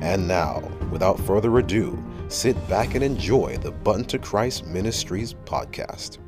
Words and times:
And 0.00 0.26
now, 0.28 0.60
without 0.90 1.18
further 1.20 1.58
ado, 1.58 2.02
sit 2.28 2.56
back 2.68 2.94
and 2.94 3.02
enjoy 3.02 3.56
the 3.58 3.70
Button 3.72 4.04
to 4.06 4.18
Christ 4.18 4.66
Ministries 4.66 5.34
podcast. 5.44 6.18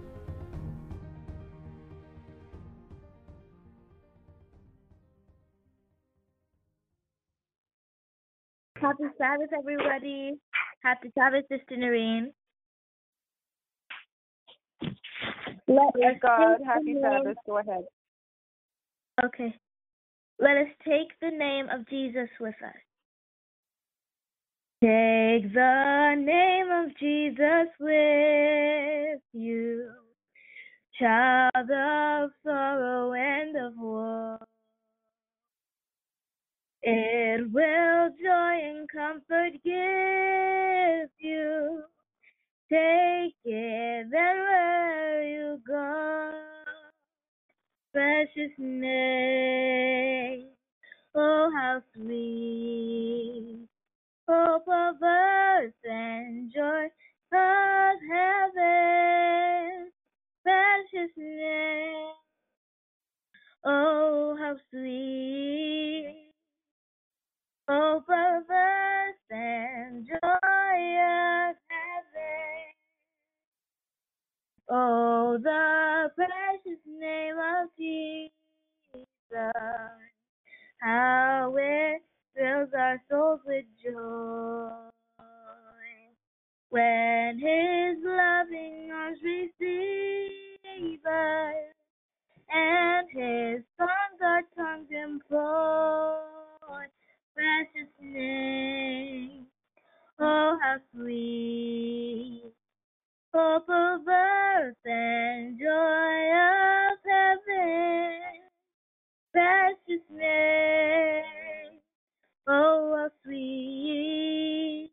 Happy 8.81 9.05
Sabbath, 9.19 9.51
everybody. 9.57 10.39
Happy 10.83 11.11
Sabbath, 11.19 11.45
Sister 11.51 11.77
Noreen. 11.77 12.33
Let 15.69 15.93
Praise 15.93 16.15
us 16.15 16.19
God. 16.23 16.57
take 16.59 16.67
Happy 16.67 16.95
the 16.95 17.01
name- 17.01 17.03
Sabbath. 17.03 17.37
Go 17.47 17.59
ahead. 17.59 17.85
Okay. 19.25 19.55
Let 20.39 20.57
us 20.57 20.69
take 20.85 21.09
the 21.21 21.31
name 21.31 21.69
of 21.69 21.87
Jesus 21.89 22.29
with 22.41 22.55
us. 22.65 22.75
Take 24.83 25.53
the 25.53 26.15
name 26.17 26.71
of 26.71 26.97
Jesus 26.99 27.69
with 27.79 29.21
you, 29.35 29.91
child 30.99 31.51
of 31.71 32.31
sorrow 32.43 33.13
and 33.13 33.57
of 33.57 33.75
woe. 33.77 34.39
It 36.83 37.53
will 37.53 38.09
joy 38.23 38.59
and 38.65 38.89
comfort 38.89 39.53
give 39.63 41.11
you. 41.19 41.83
Take 42.71 43.35
it 43.45 44.07
wherever 44.11 45.23
you 45.23 45.61
go. 45.69 46.33
Precious 47.93 48.53
name, 48.57 50.47
oh 51.15 51.51
how 51.55 51.83
sweet, 51.95 53.30
hope 54.41 54.69
of 54.69 54.97
earth 55.03 55.75
and 55.85 56.53
joy 56.55 56.87
of 57.35 57.97
heaven. 58.13 59.91
Precious 60.45 61.13
name, 61.17 62.13
oh 63.67 64.37
how 64.41 64.57
sweet, 64.71 66.33
hope 67.69 68.05
of 68.09 68.45
earth 68.51 69.17
and 69.31 70.07
joy 70.07 70.17
of 70.19 71.57
heaven. 71.71 72.65
Oh, 74.71 75.39
the 75.43 76.11
precious 76.17 76.81
name 76.87 77.37
of 77.37 77.69
Jesus, 77.79 79.05
how 80.81 81.55
it 81.59 82.03
fills 82.41 82.71
our 82.75 82.99
souls 83.11 83.41
with 83.45 83.67
joy. 83.85 84.71
When 86.71 87.39
His 87.39 87.99
loving 88.03 88.91
arms 88.95 89.19
receive 89.23 91.05
us, 91.05 91.75
and 92.51 93.09
His 93.11 93.63
songs 93.77 94.21
our 94.23 94.43
tongues 94.57 94.89
employ, 94.91 96.17
precious 97.35 97.93
name, 98.01 99.47
oh 100.19 100.59
how 100.63 100.77
sweet 100.95 102.55
hope 103.35 103.69
of 103.69 104.01
earth 104.09 104.77
and 104.85 105.59
joy 105.59 106.15
of 106.41 106.99
heaven. 107.07 108.21
Precious 109.33 110.05
name, 110.11 111.25
oh 112.51 113.09
sweet, 113.23 114.91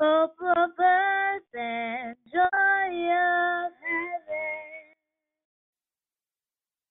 oh, 0.00 0.28
of 0.40 0.70
earth 0.78 1.42
and 1.54 2.16
joy 2.32 2.90
of 3.12 3.72
heaven. 3.84 4.96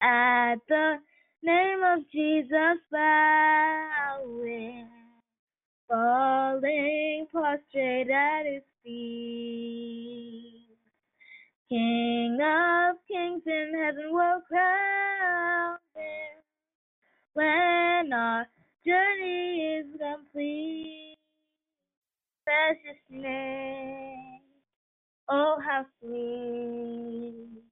At 0.02 0.56
the 0.70 0.98
name 1.44 1.80
of 1.84 2.00
Jesus 2.12 2.80
bowing, 2.92 4.88
falling 5.88 7.28
prostrate 7.32 8.10
at 8.10 8.46
his 8.46 8.64
feet. 8.84 10.68
King 11.70 12.40
of 12.42 12.96
kings 13.08 13.44
in 13.46 13.74
heaven 13.76 14.12
will 14.12 14.42
crown 14.48 15.78
him 15.96 16.44
when 17.34 18.14
our 18.14 18.48
journey 18.86 19.80
is 19.80 19.86
complete. 20.00 21.18
Precious 22.46 23.02
name, 23.12 24.42
oh 25.30 25.58
how 25.64 25.86
sweet, 26.02 27.64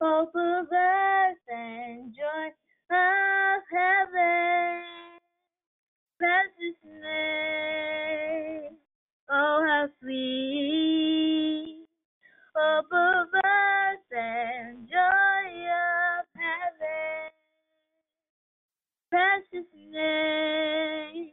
hope 0.00 0.30
of 0.36 0.66
earth 0.72 1.36
and 1.48 2.14
joy 2.14 2.48
of 2.96 3.62
heaven. 3.72 4.82
Precious 6.18 6.78
name, 7.02 8.76
oh 9.30 9.64
how 9.66 9.88
sweet, 10.00 11.86
hope 12.54 12.92
of 12.92 13.28
earth 13.44 14.12
and 14.16 14.88
joy 14.88 15.31
Precious 19.12 19.68
name, 19.92 21.32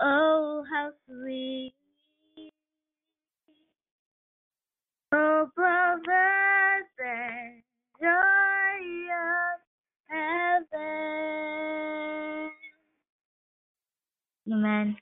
oh 0.00 0.64
how 0.68 0.90
sweet, 1.06 1.74
of 5.12 5.48
earth 5.58 6.86
and 6.98 7.62
joy 8.00 8.78
of 9.14 9.60
heaven. 10.08 10.80
Amen. 14.52 14.96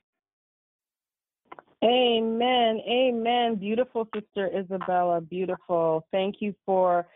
Amen. 1.83 2.81
Amen. 2.87 3.55
Beautiful 3.55 4.07
Sister 4.13 4.51
Isabella. 4.55 5.19
Beautiful. 5.19 6.05
Thank 6.11 6.35
you 6.41 6.53
for 6.63 7.07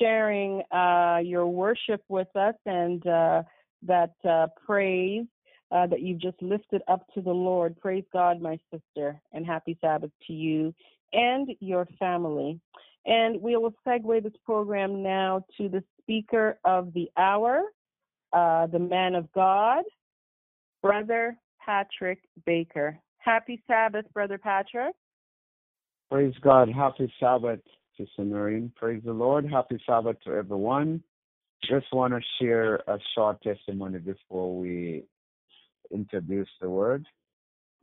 sharing 0.00 0.62
uh, 0.72 1.20
your 1.22 1.46
worship 1.46 2.02
with 2.08 2.34
us 2.34 2.54
and 2.66 3.06
uh, 3.06 3.42
that 3.86 4.14
uh, 4.28 4.46
praise 4.64 5.26
uh, 5.70 5.86
that 5.86 6.02
you've 6.02 6.20
just 6.20 6.40
lifted 6.42 6.82
up 6.88 7.06
to 7.14 7.20
the 7.20 7.30
Lord. 7.30 7.78
Praise 7.80 8.04
God, 8.12 8.40
my 8.40 8.58
sister, 8.70 9.20
and 9.32 9.46
happy 9.46 9.78
Sabbath 9.80 10.10
to 10.26 10.32
you 10.32 10.74
and 11.12 11.48
your 11.60 11.86
family. 11.98 12.60
And 13.06 13.40
we 13.40 13.56
will 13.56 13.74
segue 13.86 14.22
this 14.22 14.32
program 14.44 15.02
now 15.02 15.44
to 15.58 15.68
the 15.68 15.82
speaker 16.00 16.58
of 16.64 16.92
the 16.94 17.10
hour, 17.16 17.62
uh, 18.32 18.66
the 18.66 18.78
man 18.78 19.14
of 19.14 19.30
God, 19.32 19.84
Brother 20.82 21.36
Patrick 21.64 22.20
Baker. 22.46 22.98
Happy 23.18 23.62
Sabbath, 23.66 24.04
Brother 24.12 24.38
Patrick. 24.38 24.94
Praise 26.10 26.34
God. 26.42 26.68
Happy 26.68 27.12
Sabbath, 27.18 27.60
Sister 27.96 28.24
Noreen. 28.24 28.70
Praise 28.76 29.02
the 29.04 29.12
Lord. 29.12 29.48
Happy 29.48 29.80
Sabbath 29.86 30.16
to 30.24 30.32
everyone. 30.32 31.02
Just 31.64 31.86
want 31.92 32.12
to 32.12 32.20
share 32.40 32.76
a 32.88 32.98
short 33.14 33.40
testimony 33.42 33.98
before 33.98 34.58
we 34.58 35.04
introduce 35.92 36.48
the 36.60 36.68
word. 36.68 37.06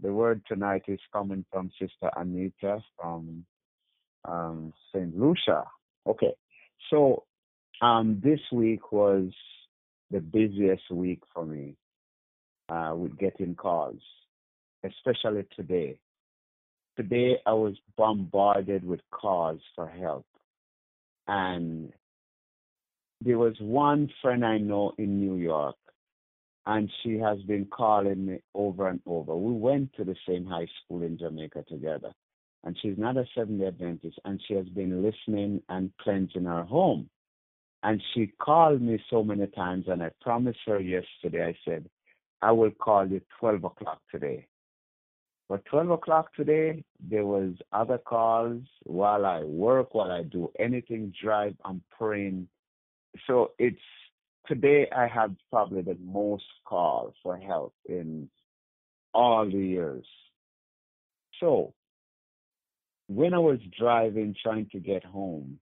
The 0.01 0.11
word 0.11 0.41
tonight 0.47 0.83
is 0.87 0.99
coming 1.13 1.45
from 1.51 1.71
Sister 1.79 2.09
Anita 2.15 2.79
from 2.99 3.45
um, 4.25 4.73
St. 4.93 5.17
Lucia. 5.17 5.63
Okay. 6.05 6.33
So 6.89 7.23
um, 7.81 8.21
this 8.23 8.39
week 8.51 8.91
was 8.91 9.31
the 10.11 10.19
busiest 10.19 10.89
week 10.91 11.21
for 11.33 11.45
me 11.45 11.75
uh, 12.69 12.93
with 12.95 13.17
getting 13.17 13.55
calls, 13.55 14.01
especially 14.83 15.45
today. 15.55 15.99
Today 16.97 17.37
I 17.45 17.53
was 17.53 17.75
bombarded 17.97 18.83
with 18.83 18.99
calls 19.11 19.61
for 19.75 19.87
help. 19.87 20.25
And 21.27 21.93
there 23.21 23.37
was 23.37 23.55
one 23.59 24.09
friend 24.21 24.45
I 24.45 24.57
know 24.57 24.93
in 24.97 25.19
New 25.19 25.35
York 25.35 25.75
and 26.69 26.91
she 27.01 27.17
has 27.17 27.39
been 27.43 27.65
calling 27.65 28.27
me 28.27 28.39
over 28.53 28.89
and 28.89 29.01
over. 29.07 29.35
We 29.35 29.53
went 29.53 29.91
to 29.93 30.03
the 30.03 30.15
same 30.27 30.45
high 30.45 30.67
school 30.83 31.01
in 31.01 31.17
Jamaica 31.17 31.63
together, 31.67 32.11
and 32.63 32.77
she's 32.79 32.97
not 32.97 33.17
a 33.17 33.25
Seventh 33.33 33.59
day 33.59 33.67
Adventist, 33.67 34.19
and 34.23 34.39
she 34.47 34.53
has 34.53 34.67
been 34.69 35.01
listening 35.01 35.63
and 35.69 35.91
cleansing 35.99 36.45
her 36.45 36.63
home. 36.63 37.09
And 37.81 37.99
she 38.13 38.33
called 38.39 38.81
me 38.81 39.01
so 39.09 39.23
many 39.23 39.47
times, 39.47 39.85
and 39.87 40.03
I 40.03 40.11
promised 40.21 40.59
her 40.67 40.79
yesterday, 40.79 41.45
I 41.47 41.57
said, 41.65 41.89
I 42.43 42.51
will 42.51 42.71
call 42.71 43.07
you 43.07 43.19
12 43.39 43.63
o'clock 43.63 44.01
today. 44.11 44.45
But 45.47 45.65
12 45.65 45.89
o'clock 45.89 46.35
today, 46.35 46.83
there 46.99 47.25
was 47.25 47.55
other 47.73 47.97
calls 47.97 48.61
while 48.83 49.25
I 49.25 49.41
work, 49.41 49.95
while 49.95 50.11
I 50.11 50.21
do 50.21 50.51
anything, 50.59 51.13
drive, 51.19 51.55
I'm 51.65 51.81
praying. 51.97 52.47
So 53.27 53.51
it's 53.57 53.77
today 54.47 54.87
I 54.95 55.07
had 55.07 55.35
probably 55.49 55.81
the 55.81 55.97
most 56.03 56.43
call 56.65 57.13
for 57.23 57.37
help 57.37 57.73
in 57.87 58.29
all 59.13 59.45
the 59.45 59.57
years. 59.57 60.05
So 61.39 61.73
when 63.07 63.33
I 63.33 63.39
was 63.39 63.59
driving, 63.77 64.35
trying 64.41 64.67
to 64.71 64.79
get 64.79 65.03
home 65.03 65.59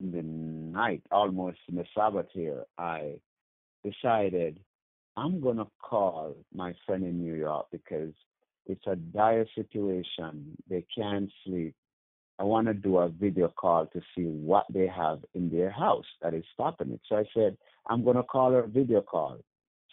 in 0.00 0.10
the 0.10 0.22
night, 0.22 1.02
almost 1.10 1.58
in 1.68 1.76
the 1.76 1.84
Sabbath 1.94 2.26
here, 2.32 2.64
I 2.78 3.20
decided 3.84 4.58
I'm 5.16 5.40
to 5.42 5.66
call 5.80 6.34
my 6.54 6.74
friend 6.86 7.04
in 7.04 7.20
New 7.20 7.34
York 7.34 7.66
because 7.70 8.12
it's 8.66 8.86
a 8.86 8.96
dire 8.96 9.46
situation. 9.54 10.56
They 10.68 10.84
can't 10.96 11.30
sleep. 11.44 11.74
I 12.42 12.44
want 12.44 12.66
to 12.66 12.74
do 12.74 12.98
a 12.98 13.08
video 13.08 13.46
call 13.56 13.86
to 13.86 14.00
see 14.16 14.24
what 14.24 14.66
they 14.68 14.88
have 14.88 15.20
in 15.32 15.48
their 15.48 15.70
house 15.70 16.04
that 16.22 16.34
is 16.34 16.42
stopping 16.54 16.90
it. 16.90 17.00
So 17.08 17.14
I 17.14 17.24
said, 17.32 17.56
I'm 17.88 18.02
going 18.02 18.16
to 18.16 18.24
call 18.24 18.50
her 18.50 18.66
video 18.66 19.00
call. 19.00 19.38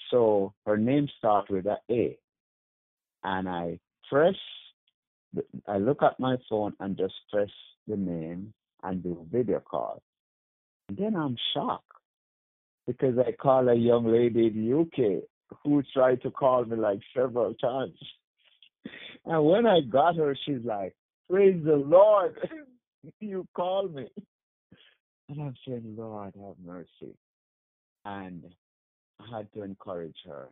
So 0.09 0.55
her 0.65 0.75
name 0.75 1.07
starts 1.19 1.51
with 1.51 1.67
a 1.67 1.77
A. 1.91 2.17
And 3.23 3.47
I 3.47 3.77
press, 4.09 4.33
I 5.67 5.77
look 5.77 6.01
at 6.01 6.19
my 6.19 6.37
phone 6.49 6.73
and 6.79 6.97
just 6.97 7.13
press 7.31 7.49
the 7.87 7.97
name 7.97 8.51
and 8.81 9.03
do 9.03 9.27
video 9.31 9.59
call. 9.59 10.01
And 10.87 10.97
then 10.97 11.15
I'm 11.15 11.37
shocked 11.53 11.85
because 12.87 13.13
I 13.19 13.31
call 13.33 13.69
a 13.69 13.75
young 13.75 14.11
lady 14.11 14.47
in 14.47 14.55
the 14.55 14.79
UK 14.79 15.21
who 15.63 15.83
tried 15.93 16.23
to 16.23 16.31
call 16.31 16.65
me 16.65 16.77
like 16.77 17.01
several 17.15 17.53
times. 17.53 17.99
And 19.25 19.45
when 19.45 19.67
I 19.67 19.81
got 19.81 20.15
her, 20.15 20.35
she's 20.45 20.63
like, 20.63 20.95
Praise 21.29 21.61
the 21.63 21.75
Lord, 21.75 22.35
you 23.19 23.47
called 23.55 23.93
me. 23.93 24.07
And 25.29 25.41
I'm 25.41 25.55
saying, 25.67 25.95
Lord, 25.95 26.33
have 26.35 26.55
mercy. 26.65 27.15
And 28.03 28.43
I 29.19 29.37
had 29.37 29.53
to 29.53 29.61
encourage 29.61 30.17
her 30.25 30.49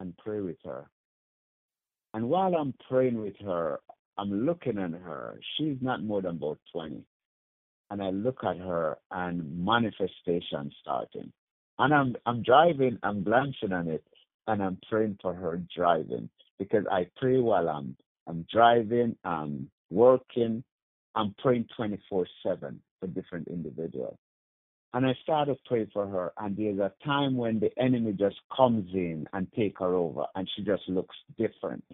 and 0.00 0.14
pray 0.18 0.40
with 0.40 0.58
her. 0.64 0.90
And 2.12 2.28
while 2.28 2.54
I'm 2.54 2.74
praying 2.88 3.20
with 3.20 3.36
her, 3.44 3.80
I'm 4.18 4.44
looking 4.44 4.78
at 4.78 4.90
her. 4.90 5.40
She's 5.56 5.78
not 5.80 6.02
more 6.02 6.20
than 6.20 6.36
about 6.36 6.58
20. 6.72 7.02
And 7.90 8.02
I 8.02 8.10
look 8.10 8.44
at 8.44 8.58
her 8.58 8.98
and 9.10 9.64
manifestation 9.64 10.70
starting. 10.82 11.32
And 11.78 11.94
I'm 11.94 12.14
I'm 12.26 12.42
driving, 12.42 12.98
I'm 13.02 13.24
glancing 13.24 13.72
at 13.72 13.86
it, 13.86 14.04
and 14.46 14.62
I'm 14.62 14.78
praying 14.90 15.18
for 15.22 15.32
her 15.34 15.62
driving 15.74 16.28
because 16.58 16.84
I 16.90 17.06
pray 17.16 17.38
while 17.38 17.68
I'm 17.68 17.96
I'm 18.26 18.46
driving, 18.52 19.16
I'm 19.24 19.70
working, 19.90 20.64
I'm 21.14 21.34
praying 21.42 21.68
24 21.76 22.26
7 22.44 22.80
for 23.00 23.06
different 23.08 23.48
individuals. 23.48 24.16
And 24.94 25.06
I 25.06 25.14
started 25.22 25.56
praying 25.66 25.90
for 25.92 26.06
her, 26.06 26.32
and 26.38 26.56
there's 26.56 26.78
a 26.78 26.92
time 27.04 27.36
when 27.36 27.58
the 27.60 27.70
enemy 27.78 28.12
just 28.12 28.36
comes 28.54 28.88
in 28.92 29.26
and 29.32 29.50
take 29.56 29.78
her 29.78 29.94
over, 29.94 30.24
and 30.34 30.48
she 30.54 30.62
just 30.64 30.82
looks 30.88 31.16
different. 31.38 31.84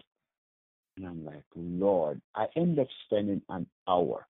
And 0.97 1.05
I'm 1.05 1.25
like, 1.25 1.45
Lord, 1.55 2.21
I 2.35 2.47
end 2.57 2.77
up 2.77 2.87
spending 3.05 3.41
an 3.47 3.67
hour 3.87 4.27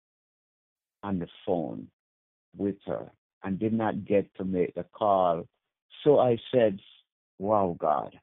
on 1.02 1.20
the 1.20 1.28
phone 1.46 1.88
with 2.56 2.76
her 2.86 3.12
and 3.44 3.60
did 3.60 3.74
not 3.74 4.06
get 4.06 4.34
to 4.36 4.46
make 4.46 4.76
the 4.76 4.86
call. 4.94 5.48
So 6.04 6.20
I 6.20 6.38
said, 6.54 6.80
Wow, 7.40 7.76
God, 7.80 8.20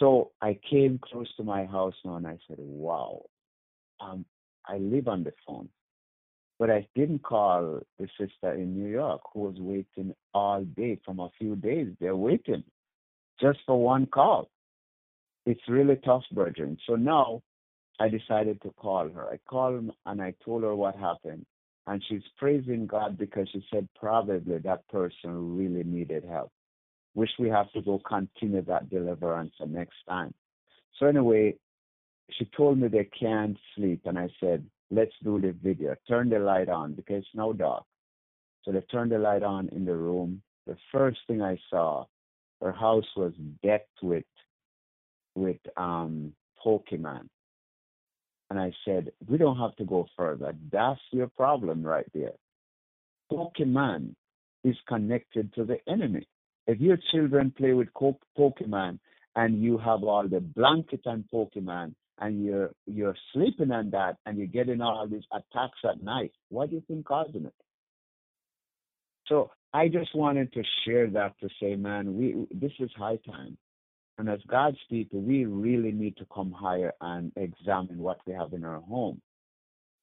so 0.00 0.32
I 0.40 0.58
came 0.68 0.98
close 0.98 1.28
to 1.36 1.44
my 1.44 1.66
house 1.66 1.94
now 2.04 2.16
and 2.16 2.26
I 2.26 2.38
said, 2.48 2.56
wow, 2.58 3.22
um, 4.00 4.24
I 4.66 4.78
live 4.78 5.08
on 5.08 5.22
the 5.24 5.32
phone. 5.46 5.68
But 6.58 6.70
I 6.70 6.88
didn't 6.94 7.22
call 7.22 7.80
the 7.98 8.08
sister 8.18 8.54
in 8.54 8.74
New 8.74 8.88
York 8.88 9.20
who 9.32 9.40
was 9.40 9.56
waiting 9.58 10.14
all 10.34 10.64
day 10.64 10.98
from 11.04 11.20
a 11.20 11.30
few 11.38 11.54
days. 11.54 11.88
They're 12.00 12.16
waiting 12.16 12.64
just 13.40 13.60
for 13.66 13.80
one 13.82 14.06
call. 14.06 14.50
It's 15.46 15.60
really 15.68 15.96
tough, 15.96 16.24
brethren. 16.32 16.78
So 16.86 16.96
now 16.96 17.42
I 17.98 18.08
decided 18.08 18.60
to 18.62 18.70
call 18.70 19.08
her. 19.10 19.26
I 19.26 19.38
called 19.48 19.90
and 20.06 20.22
I 20.22 20.34
told 20.44 20.62
her 20.62 20.74
what 20.74 20.96
happened. 20.96 21.44
And 21.86 22.02
she's 22.08 22.22
praising 22.38 22.86
God 22.86 23.18
because 23.18 23.48
she 23.52 23.64
said 23.72 23.88
probably 23.98 24.58
that 24.58 24.88
person 24.88 25.56
really 25.56 25.82
needed 25.84 26.24
help 26.24 26.52
which 27.14 27.30
we 27.38 27.48
have 27.48 27.70
to 27.72 27.82
go 27.82 28.00
continue 28.06 28.62
that 28.62 28.90
deliverance 28.90 29.52
the 29.58 29.66
next 29.66 29.96
time. 30.08 30.32
So 30.98 31.06
anyway, 31.06 31.54
she 32.30 32.44
told 32.56 32.78
me 32.78 32.88
they 32.88 33.08
can't 33.18 33.56
sleep, 33.74 34.02
and 34.04 34.18
I 34.18 34.28
said, 34.38 34.64
let's 34.90 35.12
do 35.22 35.40
the 35.40 35.52
video. 35.52 35.96
Turn 36.08 36.28
the 36.28 36.38
light 36.38 36.68
on 36.68 36.94
because 36.94 37.18
it's 37.18 37.28
now 37.34 37.52
dark. 37.52 37.84
So 38.64 38.72
they 38.72 38.80
turned 38.82 39.12
the 39.12 39.18
light 39.18 39.42
on 39.42 39.68
in 39.70 39.84
the 39.84 39.96
room. 39.96 40.42
The 40.66 40.76
first 40.92 41.18
thing 41.26 41.42
I 41.42 41.58
saw, 41.70 42.04
her 42.60 42.72
house 42.72 43.06
was 43.16 43.32
decked 43.62 44.02
with 44.02 44.24
with 45.34 45.58
um 45.76 46.32
Pokemon. 46.64 47.28
And 48.50 48.58
I 48.58 48.72
said, 48.84 49.12
we 49.28 49.38
don't 49.38 49.58
have 49.58 49.76
to 49.76 49.84
go 49.84 50.06
further. 50.16 50.54
That's 50.72 51.00
your 51.12 51.28
problem 51.28 51.82
right 51.82 52.06
there. 52.12 52.32
Pokemon 53.32 54.14
is 54.64 54.76
connected 54.88 55.54
to 55.54 55.64
the 55.64 55.78
enemy. 55.88 56.26
If 56.66 56.80
your 56.80 56.98
children 57.10 57.52
play 57.56 57.72
with 57.72 57.88
Pokemon 58.38 58.98
and 59.36 59.62
you 59.62 59.78
have 59.78 60.02
all 60.04 60.28
the 60.28 60.40
blanket 60.40 61.00
and 61.04 61.24
Pokemon 61.32 61.94
and 62.18 62.44
you're 62.44 62.70
you're 62.86 63.16
sleeping 63.32 63.70
on 63.70 63.90
that 63.90 64.16
and 64.26 64.38
you're 64.38 64.46
getting 64.46 64.80
all 64.80 65.06
these 65.08 65.24
attacks 65.32 65.78
at 65.84 66.02
night, 66.02 66.32
what 66.48 66.70
do 66.70 66.76
you 66.76 66.82
think 66.86 67.06
causing 67.06 67.46
it? 67.46 67.54
So 69.26 69.50
I 69.72 69.88
just 69.88 70.14
wanted 70.14 70.52
to 70.52 70.62
share 70.84 71.08
that 71.10 71.38
to 71.40 71.48
say, 71.60 71.76
man, 71.76 72.16
we 72.16 72.46
this 72.52 72.72
is 72.78 72.90
high 72.96 73.18
time. 73.26 73.56
And 74.18 74.28
as 74.28 74.40
God's 74.48 74.76
people, 74.90 75.20
we 75.20 75.46
really 75.46 75.92
need 75.92 76.16
to 76.18 76.26
come 76.34 76.52
higher 76.52 76.92
and 77.00 77.32
examine 77.36 77.98
what 77.98 78.18
we 78.26 78.34
have 78.34 78.52
in 78.52 78.64
our 78.64 78.80
home 78.80 79.22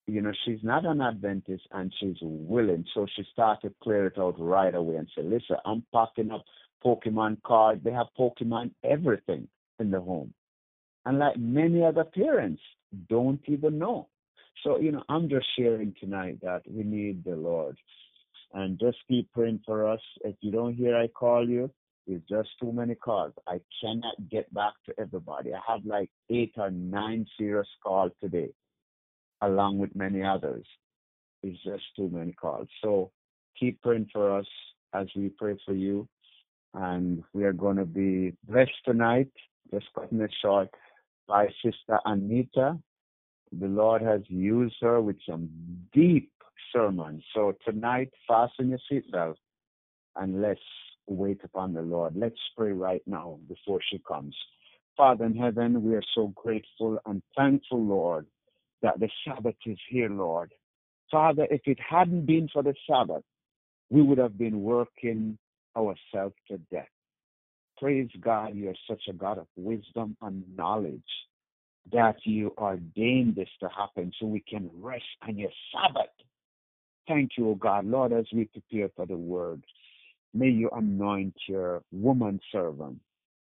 you 0.07 0.21
know, 0.21 0.31
she's 0.45 0.63
not 0.63 0.85
an 0.85 1.01
Adventist 1.01 1.63
and 1.71 1.93
she's 1.99 2.15
willing. 2.21 2.85
So 2.93 3.05
she 3.15 3.23
started 3.33 3.75
clear 3.83 4.07
it 4.07 4.17
out 4.17 4.39
right 4.39 4.73
away 4.73 4.95
and 4.95 5.07
said, 5.13 5.25
listen, 5.25 5.57
I'm 5.65 5.83
packing 5.93 6.31
up 6.31 6.45
Pokemon 6.83 7.43
cards. 7.43 7.81
They 7.83 7.91
have 7.91 8.07
Pokemon 8.17 8.71
everything 8.83 9.49
in 9.79 9.91
the 9.91 9.99
home. 9.99 10.33
And 11.05 11.19
like 11.19 11.37
many 11.37 11.83
other 11.83 12.05
parents, 12.05 12.61
don't 13.09 13.41
even 13.47 13.77
know. 13.77 14.07
So, 14.63 14.79
you 14.79 14.93
know, 14.93 15.03
I'm 15.09 15.29
just 15.29 15.45
sharing 15.57 15.93
tonight 15.99 16.39
that 16.41 16.61
we 16.67 16.83
need 16.83 17.25
the 17.25 17.35
Lord. 17.35 17.77
And 18.53 18.79
just 18.79 18.97
keep 19.09 19.31
praying 19.33 19.61
for 19.65 19.87
us. 19.87 19.99
If 20.23 20.35
you 20.39 20.51
don't 20.51 20.73
hear 20.73 20.95
I 20.95 21.07
call 21.07 21.47
you, 21.47 21.69
it's 22.07 22.27
just 22.29 22.49
too 22.61 22.71
many 22.71 22.95
calls. 22.95 23.33
I 23.45 23.59
cannot 23.81 24.29
get 24.31 24.51
back 24.53 24.73
to 24.85 24.93
everybody. 24.97 25.53
I 25.53 25.59
have 25.69 25.85
like 25.85 26.09
eight 26.29 26.53
or 26.55 26.71
nine 26.71 27.27
serious 27.37 27.67
calls 27.83 28.13
today 28.21 28.51
along 29.41 29.77
with 29.77 29.95
many 29.95 30.23
others. 30.23 30.65
It's 31.43 31.61
just 31.63 31.83
too 31.95 32.09
many 32.11 32.33
calls. 32.33 32.67
So 32.83 33.11
keep 33.59 33.81
praying 33.81 34.09
for 34.11 34.37
us 34.37 34.47
as 34.93 35.07
we 35.15 35.29
pray 35.29 35.57
for 35.65 35.73
you. 35.73 36.07
And 36.73 37.23
we 37.33 37.43
are 37.45 37.53
going 37.53 37.77
to 37.77 37.85
be 37.85 38.33
blessed 38.47 38.71
tonight, 38.85 39.31
just 39.71 39.85
cutting 39.95 40.21
it 40.21 40.33
short, 40.41 40.69
by 41.27 41.47
Sister 41.63 41.99
Anita. 42.05 42.77
The 43.57 43.67
Lord 43.67 44.01
has 44.01 44.21
used 44.27 44.75
her 44.81 45.01
with 45.01 45.17
some 45.27 45.49
deep 45.93 46.31
sermons. 46.73 47.23
So 47.33 47.53
tonight, 47.65 48.11
fasten 48.27 48.69
your 48.69 48.79
seatbelt 48.91 49.35
and 50.15 50.41
let's 50.41 50.59
wait 51.07 51.39
upon 51.43 51.73
the 51.73 51.81
Lord. 51.81 52.13
Let's 52.15 52.39
pray 52.55 52.71
right 52.71 53.01
now 53.05 53.39
before 53.47 53.79
she 53.89 53.99
comes. 53.99 54.35
Father 54.95 55.25
in 55.25 55.35
heaven, 55.35 55.83
we 55.83 55.95
are 55.95 56.03
so 56.15 56.33
grateful 56.35 56.99
and 57.05 57.21
thankful, 57.35 57.83
Lord, 57.83 58.25
that 58.81 58.99
the 58.99 59.09
Sabbath 59.25 59.55
is 59.65 59.77
here, 59.89 60.09
Lord. 60.09 60.53
Father, 61.11 61.47
if 61.49 61.61
it 61.65 61.79
hadn't 61.79 62.25
been 62.25 62.49
for 62.51 62.63
the 62.63 62.73
Sabbath, 62.89 63.23
we 63.89 64.01
would 64.01 64.17
have 64.17 64.37
been 64.37 64.61
working 64.61 65.37
ourselves 65.75 66.35
to 66.49 66.57
death. 66.71 66.87
Praise 67.77 68.09
God, 68.19 68.55
you're 68.55 68.73
such 68.89 69.03
a 69.09 69.13
God 69.13 69.37
of 69.37 69.47
wisdom 69.55 70.17
and 70.21 70.43
knowledge 70.55 71.01
that 71.91 72.17
you 72.23 72.53
ordained 72.57 73.35
this 73.35 73.49
to 73.61 73.69
happen 73.69 74.11
so 74.19 74.25
we 74.25 74.41
can 74.41 74.69
rest 74.73 75.05
on 75.27 75.37
your 75.37 75.51
Sabbath. 75.71 76.11
Thank 77.07 77.31
you, 77.37 77.49
O 77.49 77.55
God. 77.55 77.85
Lord, 77.85 78.11
as 78.11 78.25
we 78.33 78.45
prepare 78.45 78.89
for 78.95 79.05
the 79.05 79.15
word, 79.15 79.63
May 80.33 80.49
you 80.49 80.69
anoint 80.71 81.35
your 81.47 81.81
woman 81.91 82.39
servant, 82.51 82.99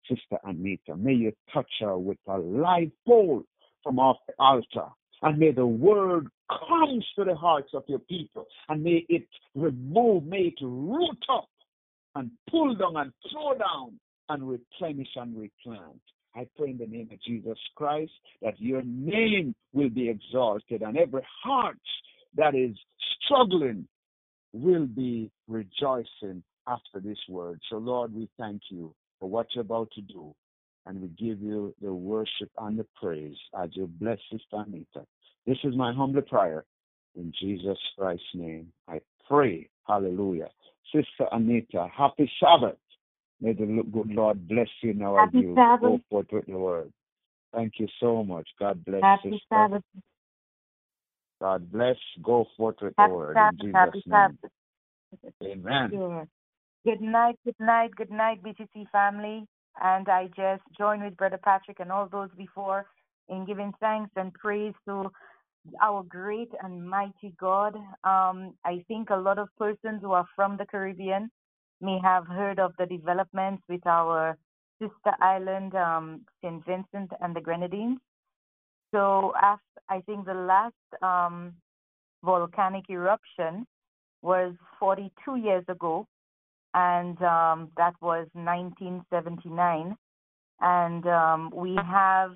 Sister 0.09 0.37
Anita. 0.43 0.97
May 0.97 1.13
you 1.13 1.31
touch 1.53 1.71
her 1.79 1.97
with 1.97 2.17
a 2.27 2.37
live 2.37 2.91
pole 3.07 3.43
from 3.83 3.99
off 3.99 4.17
the 4.27 4.33
altar. 4.39 4.89
And 5.21 5.37
may 5.37 5.51
the 5.51 5.65
word 5.65 6.27
come 6.49 7.01
to 7.17 7.23
the 7.23 7.35
hearts 7.35 7.69
of 7.73 7.83
your 7.87 7.99
people. 7.99 8.47
And 8.69 8.83
may 8.83 9.05
it 9.07 9.27
remove, 9.55 10.25
may 10.25 10.53
it 10.53 10.59
root 10.61 11.23
up 11.29 11.49
and 12.15 12.31
pull 12.49 12.75
down 12.75 12.97
and 12.97 13.13
throw 13.31 13.57
down 13.57 13.99
and 14.29 14.47
replenish 14.47 15.09
and 15.15 15.37
replant. 15.37 16.01
I 16.35 16.47
pray 16.57 16.71
in 16.71 16.77
the 16.77 16.87
name 16.87 17.09
of 17.11 17.21
Jesus 17.21 17.57
Christ 17.75 18.11
that 18.41 18.59
your 18.59 18.81
name 18.83 19.53
will 19.73 19.89
be 19.89 20.09
exalted 20.09 20.81
and 20.81 20.97
every 20.97 21.25
heart 21.43 21.77
that 22.35 22.55
is 22.55 22.75
struggling 23.25 23.87
will 24.53 24.85
be 24.85 25.29
rejoicing 25.47 26.43
after 26.67 26.99
this 27.03 27.17
word. 27.27 27.59
So, 27.69 27.77
Lord, 27.77 28.13
we 28.13 28.29
thank 28.37 28.61
you 28.69 28.93
for 29.19 29.29
what 29.29 29.47
you're 29.53 29.63
about 29.63 29.91
to 29.91 30.01
do. 30.01 30.33
And 30.85 31.01
we 31.01 31.07
give 31.09 31.41
you 31.41 31.73
the 31.81 31.93
worship 31.93 32.49
and 32.57 32.77
the 32.77 32.85
praise 32.99 33.37
as 33.61 33.69
you 33.73 33.87
bless 33.87 34.17
Sister 34.31 34.63
Anita. 34.65 35.05
This 35.45 35.57
is 35.63 35.75
my 35.75 35.93
humble 35.93 36.21
prayer. 36.21 36.65
In 37.15 37.31
Jesus 37.39 37.77
Christ's 37.97 38.25
name, 38.33 38.71
I 38.87 39.01
pray. 39.27 39.69
Hallelujah. 39.87 40.49
Sister 40.93 41.27
Anita, 41.31 41.87
happy 41.95 42.31
Sabbath. 42.39 42.77
May 43.41 43.53
the 43.53 43.83
good 43.91 44.09
Lord 44.11 44.47
bless 44.47 44.69
you 44.81 44.93
now 44.93 45.17
Happy 45.17 45.37
as 45.39 45.43
you 45.43 45.55
Sabbath. 45.55 45.81
go 45.81 45.99
forth 46.09 46.27
with 46.31 46.45
the 46.45 46.57
word. 46.57 46.93
Thank 47.53 47.73
you 47.77 47.87
so 47.99 48.23
much. 48.23 48.47
God 48.59 48.83
bless 48.85 49.01
Happy 49.03 49.31
sister. 49.31 49.39
Sabbath. 49.49 49.83
God 51.41 51.71
bless. 51.71 51.97
Go 52.23 52.45
forth 52.55 52.75
with 52.81 52.95
the 52.95 53.07
word 53.07 53.37
Sabbath. 53.37 53.59
in 53.61 53.73
Happy 53.73 53.91
Jesus' 53.91 54.03
name. 54.07 54.37
Sabbath. 54.41 54.51
Amen. 55.43 55.89
Sure. 55.91 56.27
Good 56.85 57.01
night, 57.01 57.35
good 57.45 57.59
night, 57.59 57.91
good 57.95 58.11
night, 58.11 58.41
BTC 58.41 58.89
family. 58.91 59.45
And 59.81 60.07
I 60.09 60.27
just 60.35 60.63
join 60.77 61.03
with 61.03 61.17
Brother 61.17 61.39
Patrick 61.41 61.79
and 61.79 61.91
all 61.91 62.07
those 62.11 62.29
before 62.37 62.85
in 63.29 63.45
giving 63.45 63.71
thanks 63.79 64.11
and 64.15 64.33
praise 64.33 64.73
to 64.87 65.11
our 65.81 66.03
great 66.03 66.49
and 66.63 66.87
mighty 66.87 67.33
God. 67.39 67.75
Um, 68.03 68.53
I 68.65 68.83
think 68.87 69.09
a 69.09 69.15
lot 69.15 69.37
of 69.37 69.49
persons 69.57 70.01
who 70.01 70.11
are 70.11 70.25
from 70.35 70.57
the 70.57 70.65
Caribbean 70.65 71.29
may 71.79 71.99
have 72.03 72.27
heard 72.27 72.59
of 72.59 72.73
the 72.77 72.85
developments 72.85 73.63
with 73.69 73.85
our 73.85 74.37
sister 74.79 75.13
island, 75.21 75.75
um, 75.75 76.21
St. 76.43 76.63
Vincent 76.65 77.11
and 77.21 77.35
the 77.35 77.41
Grenadines. 77.41 77.99
So, 78.93 79.33
as 79.41 79.59
I 79.89 80.01
think 80.01 80.25
the 80.25 80.33
last 80.33 80.73
um, 81.01 81.53
volcanic 82.23 82.89
eruption 82.89 83.65
was 84.21 84.53
42 84.79 85.37
years 85.37 85.63
ago, 85.67 86.07
and 86.73 87.21
um, 87.21 87.69
that 87.77 87.93
was 88.01 88.27
1979. 88.33 89.95
And 90.61 91.07
um, 91.07 91.51
we 91.53 91.75
have 91.75 92.35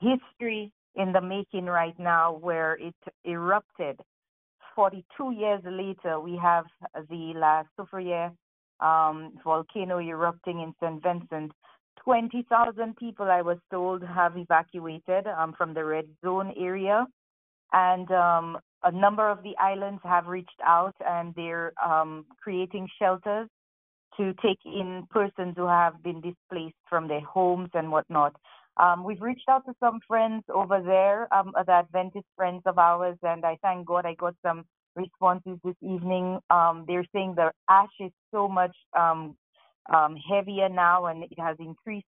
history 0.00 0.72
in 0.94 1.12
the 1.12 1.20
making 1.20 1.66
right 1.66 1.98
now 1.98 2.36
where 2.40 2.74
it 2.74 2.94
erupted. 3.24 4.00
42 4.74 5.32
years 5.32 5.62
later, 5.64 6.20
we 6.20 6.36
have 6.36 6.66
the 7.08 7.32
La 7.34 7.62
Soufriere 7.78 8.32
um, 8.80 9.32
volcano 9.42 9.98
erupting 9.98 10.60
in 10.60 10.74
St. 10.80 11.02
Vincent. 11.02 11.52
20,000 12.04 12.96
people, 12.96 13.26
I 13.26 13.42
was 13.42 13.58
told, 13.70 14.02
have 14.02 14.36
evacuated 14.36 15.26
um, 15.26 15.54
from 15.56 15.72
the 15.72 15.84
red 15.84 16.06
zone 16.24 16.52
area. 16.58 17.06
And 17.72 18.10
um, 18.12 18.58
a 18.86 18.92
number 18.92 19.28
of 19.28 19.42
the 19.42 19.56
islands 19.58 20.00
have 20.04 20.28
reached 20.28 20.60
out 20.64 20.94
and 21.04 21.34
they're 21.34 21.72
um, 21.84 22.24
creating 22.40 22.88
shelters 23.00 23.48
to 24.16 24.32
take 24.34 24.60
in 24.64 25.06
persons 25.10 25.54
who 25.56 25.66
have 25.66 26.00
been 26.04 26.20
displaced 26.20 26.76
from 26.88 27.08
their 27.08 27.20
homes 27.20 27.68
and 27.74 27.90
whatnot. 27.90 28.34
Um, 28.76 29.04
we've 29.04 29.20
reached 29.20 29.48
out 29.48 29.64
to 29.66 29.72
some 29.80 29.98
friends 30.06 30.44
over 30.54 30.80
there, 30.80 31.32
um, 31.34 31.52
the 31.66 31.72
Adventist 31.72 32.26
friends 32.36 32.62
of 32.64 32.78
ours, 32.78 33.16
and 33.22 33.44
I 33.44 33.58
thank 33.60 33.86
God 33.86 34.06
I 34.06 34.14
got 34.14 34.34
some 34.44 34.64
responses 34.94 35.58
this 35.64 35.74
evening. 35.82 36.38
Um, 36.50 36.84
they're 36.86 37.06
saying 37.12 37.34
the 37.34 37.50
ash 37.68 37.88
is 37.98 38.12
so 38.32 38.48
much 38.48 38.76
um, 38.96 39.36
um, 39.92 40.16
heavier 40.30 40.68
now 40.68 41.06
and 41.06 41.24
it 41.24 41.38
has 41.38 41.56
increased 41.58 42.06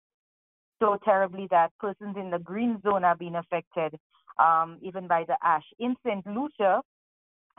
so 0.78 0.98
terribly 1.04 1.48
that 1.50 1.72
persons 1.80 2.16
in 2.18 2.30
the 2.30 2.38
green 2.38 2.80
zone 2.82 3.04
are 3.04 3.16
being 3.16 3.36
affected 3.36 3.98
um, 4.38 4.78
even 4.82 5.06
by 5.06 5.24
the 5.26 5.36
ash. 5.42 5.64
In 5.78 5.96
St. 6.04 6.26
Lucia, 6.26 6.80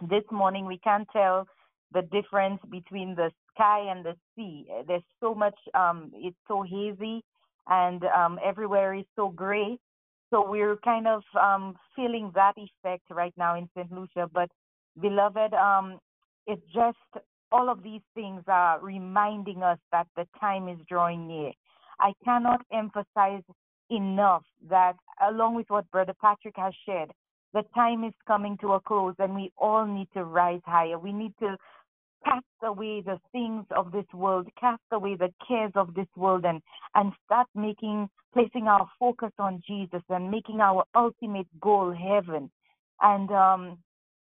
this 0.09 0.23
morning 0.31 0.65
we 0.65 0.77
can't 0.79 1.07
tell 1.11 1.47
the 1.93 2.01
difference 2.03 2.59
between 2.69 3.15
the 3.15 3.31
sky 3.53 3.85
and 3.89 4.05
the 4.05 4.15
sea. 4.35 4.67
There's 4.87 5.03
so 5.19 5.33
much, 5.33 5.57
um, 5.73 6.11
it's 6.13 6.37
so 6.47 6.63
hazy 6.63 7.23
and 7.67 8.03
um, 8.05 8.39
everywhere 8.43 8.93
is 8.93 9.05
so 9.15 9.29
gray. 9.29 9.77
So 10.29 10.47
we're 10.47 10.77
kind 10.77 11.07
of 11.07 11.23
um, 11.39 11.75
feeling 11.95 12.31
that 12.35 12.53
effect 12.57 13.03
right 13.09 13.33
now 13.37 13.57
in 13.57 13.69
St. 13.75 13.91
Lucia. 13.91 14.29
But, 14.33 14.49
beloved, 14.99 15.53
um, 15.53 15.99
it's 16.45 16.61
just 16.73 17.25
all 17.51 17.69
of 17.69 17.81
these 17.81 18.01
things 18.13 18.43
are 18.47 18.79
reminding 18.81 19.63
us 19.63 19.79
that 19.91 20.07
the 20.15 20.27
time 20.39 20.67
is 20.67 20.77
drawing 20.89 21.27
near. 21.27 21.51
I 21.99 22.11
cannot 22.23 22.61
emphasize 22.73 23.43
enough 23.89 24.43
that, 24.69 24.93
along 25.27 25.55
with 25.55 25.69
what 25.69 25.89
Brother 25.91 26.13
Patrick 26.19 26.55
has 26.57 26.73
shared, 26.85 27.11
the 27.53 27.63
time 27.73 28.03
is 28.03 28.13
coming 28.27 28.57
to 28.61 28.73
a 28.73 28.79
close 28.79 29.15
and 29.19 29.33
we 29.33 29.51
all 29.57 29.85
need 29.85 30.07
to 30.13 30.23
rise 30.23 30.61
higher. 30.65 30.99
We 30.99 31.13
need 31.13 31.33
to 31.39 31.57
cast 32.23 32.45
away 32.63 33.01
the 33.01 33.19
things 33.31 33.65
of 33.75 33.91
this 33.91 34.05
world, 34.13 34.47
cast 34.59 34.81
away 34.91 35.15
the 35.15 35.33
cares 35.47 35.71
of 35.75 35.93
this 35.93 36.07
world 36.15 36.45
and, 36.45 36.61
and 36.95 37.13
start 37.25 37.47
making, 37.55 38.09
placing 38.33 38.67
our 38.67 38.87
focus 38.99 39.31
on 39.39 39.61
Jesus 39.67 40.01
and 40.09 40.29
making 40.29 40.59
our 40.59 40.83
ultimate 40.95 41.47
goal 41.61 41.93
heaven. 41.93 42.49
And 43.01 43.31
um, 43.31 43.77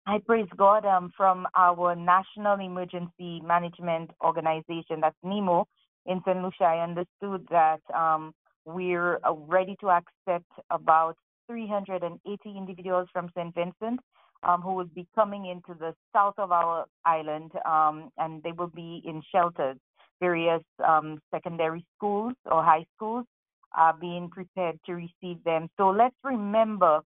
I 0.05 0.19
praise 0.25 0.47
God 0.57 0.85
um, 0.85 1.11
from 1.15 1.47
our 1.57 1.95
National 1.95 2.59
Emergency 2.59 3.41
Management 3.41 4.11
Organization, 4.23 5.01
that's 5.01 5.15
NEMO, 5.23 5.65
in 6.05 6.21
St. 6.25 6.41
Lucia. 6.41 6.63
I 6.63 6.83
understood 6.83 7.47
that 7.51 7.81
um, 7.93 8.33
we're 8.73 9.19
uh, 9.23 9.33
ready 9.33 9.75
to 9.81 9.89
accept 9.89 10.51
about 10.69 11.15
380 11.47 12.39
individuals 12.45 13.07
from 13.11 13.29
St. 13.35 13.53
Vincent 13.55 13.99
um, 14.43 14.61
who 14.61 14.73
will 14.73 14.85
be 14.95 15.07
coming 15.15 15.45
into 15.47 15.77
the 15.79 15.93
south 16.13 16.35
of 16.37 16.51
our 16.51 16.85
island, 17.05 17.51
um, 17.65 18.09
and 18.17 18.41
they 18.43 18.51
will 18.51 18.67
be 18.67 19.01
in 19.05 19.21
shelters. 19.31 19.77
Various 20.19 20.63
um, 20.85 21.19
secondary 21.33 21.85
schools 21.97 22.33
or 22.45 22.63
high 22.63 22.85
schools 22.95 23.25
are 23.73 23.93
being 23.93 24.29
prepared 24.29 24.79
to 24.85 24.93
receive 24.93 25.43
them. 25.43 25.69
So 25.77 25.89
let's 25.89 26.15
remember 26.23 27.01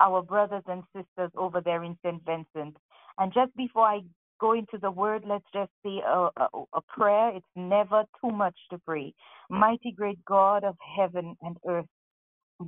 our 0.00 0.22
brothers 0.22 0.62
and 0.66 0.82
sisters 0.94 1.30
over 1.36 1.60
there 1.60 1.84
in 1.84 1.96
St. 2.04 2.22
Vincent. 2.24 2.76
And 3.18 3.32
just 3.32 3.54
before 3.56 3.86
I 3.86 4.00
go 4.40 4.52
into 4.52 4.78
the 4.80 4.90
word, 4.90 5.24
let's 5.26 5.44
just 5.52 5.70
say 5.84 6.00
a, 6.06 6.28
a, 6.36 6.48
a 6.74 6.80
prayer. 6.88 7.34
It's 7.34 7.46
never 7.54 8.04
too 8.20 8.30
much 8.30 8.56
to 8.70 8.78
pray. 8.78 9.14
Mighty 9.50 9.92
great 9.92 10.24
God 10.24 10.64
of 10.64 10.76
heaven 10.96 11.36
and 11.42 11.56
earth. 11.68 11.86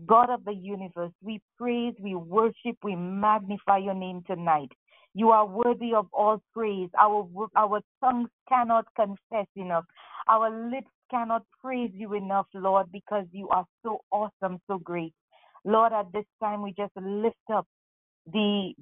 God 0.06 0.30
of 0.30 0.44
the 0.44 0.52
universe, 0.52 1.12
we 1.22 1.40
praise, 1.58 1.94
we 2.02 2.14
worship, 2.14 2.76
we 2.82 2.94
magnify 2.94 3.78
your 3.78 3.94
name 3.94 4.22
tonight. 4.26 4.70
You 5.14 5.30
are 5.30 5.46
worthy 5.46 5.94
of 5.94 6.06
all 6.12 6.42
praise. 6.54 6.90
Our 6.98 7.26
our 7.56 7.80
tongues 8.00 8.28
cannot 8.48 8.84
confess 8.94 9.46
enough. 9.56 9.84
Our 10.28 10.70
lips 10.70 10.90
cannot 11.10 11.44
praise 11.62 11.90
you 11.94 12.12
enough, 12.14 12.46
Lord, 12.54 12.92
because 12.92 13.24
you 13.32 13.48
are 13.48 13.64
so 13.82 14.00
awesome, 14.12 14.60
so 14.66 14.78
great. 14.78 15.14
Lord, 15.64 15.92
at 15.92 16.12
this 16.12 16.26
time 16.40 16.62
we 16.62 16.74
just 16.76 16.92
lift 16.96 17.36
up 17.52 17.66
the 18.30 18.74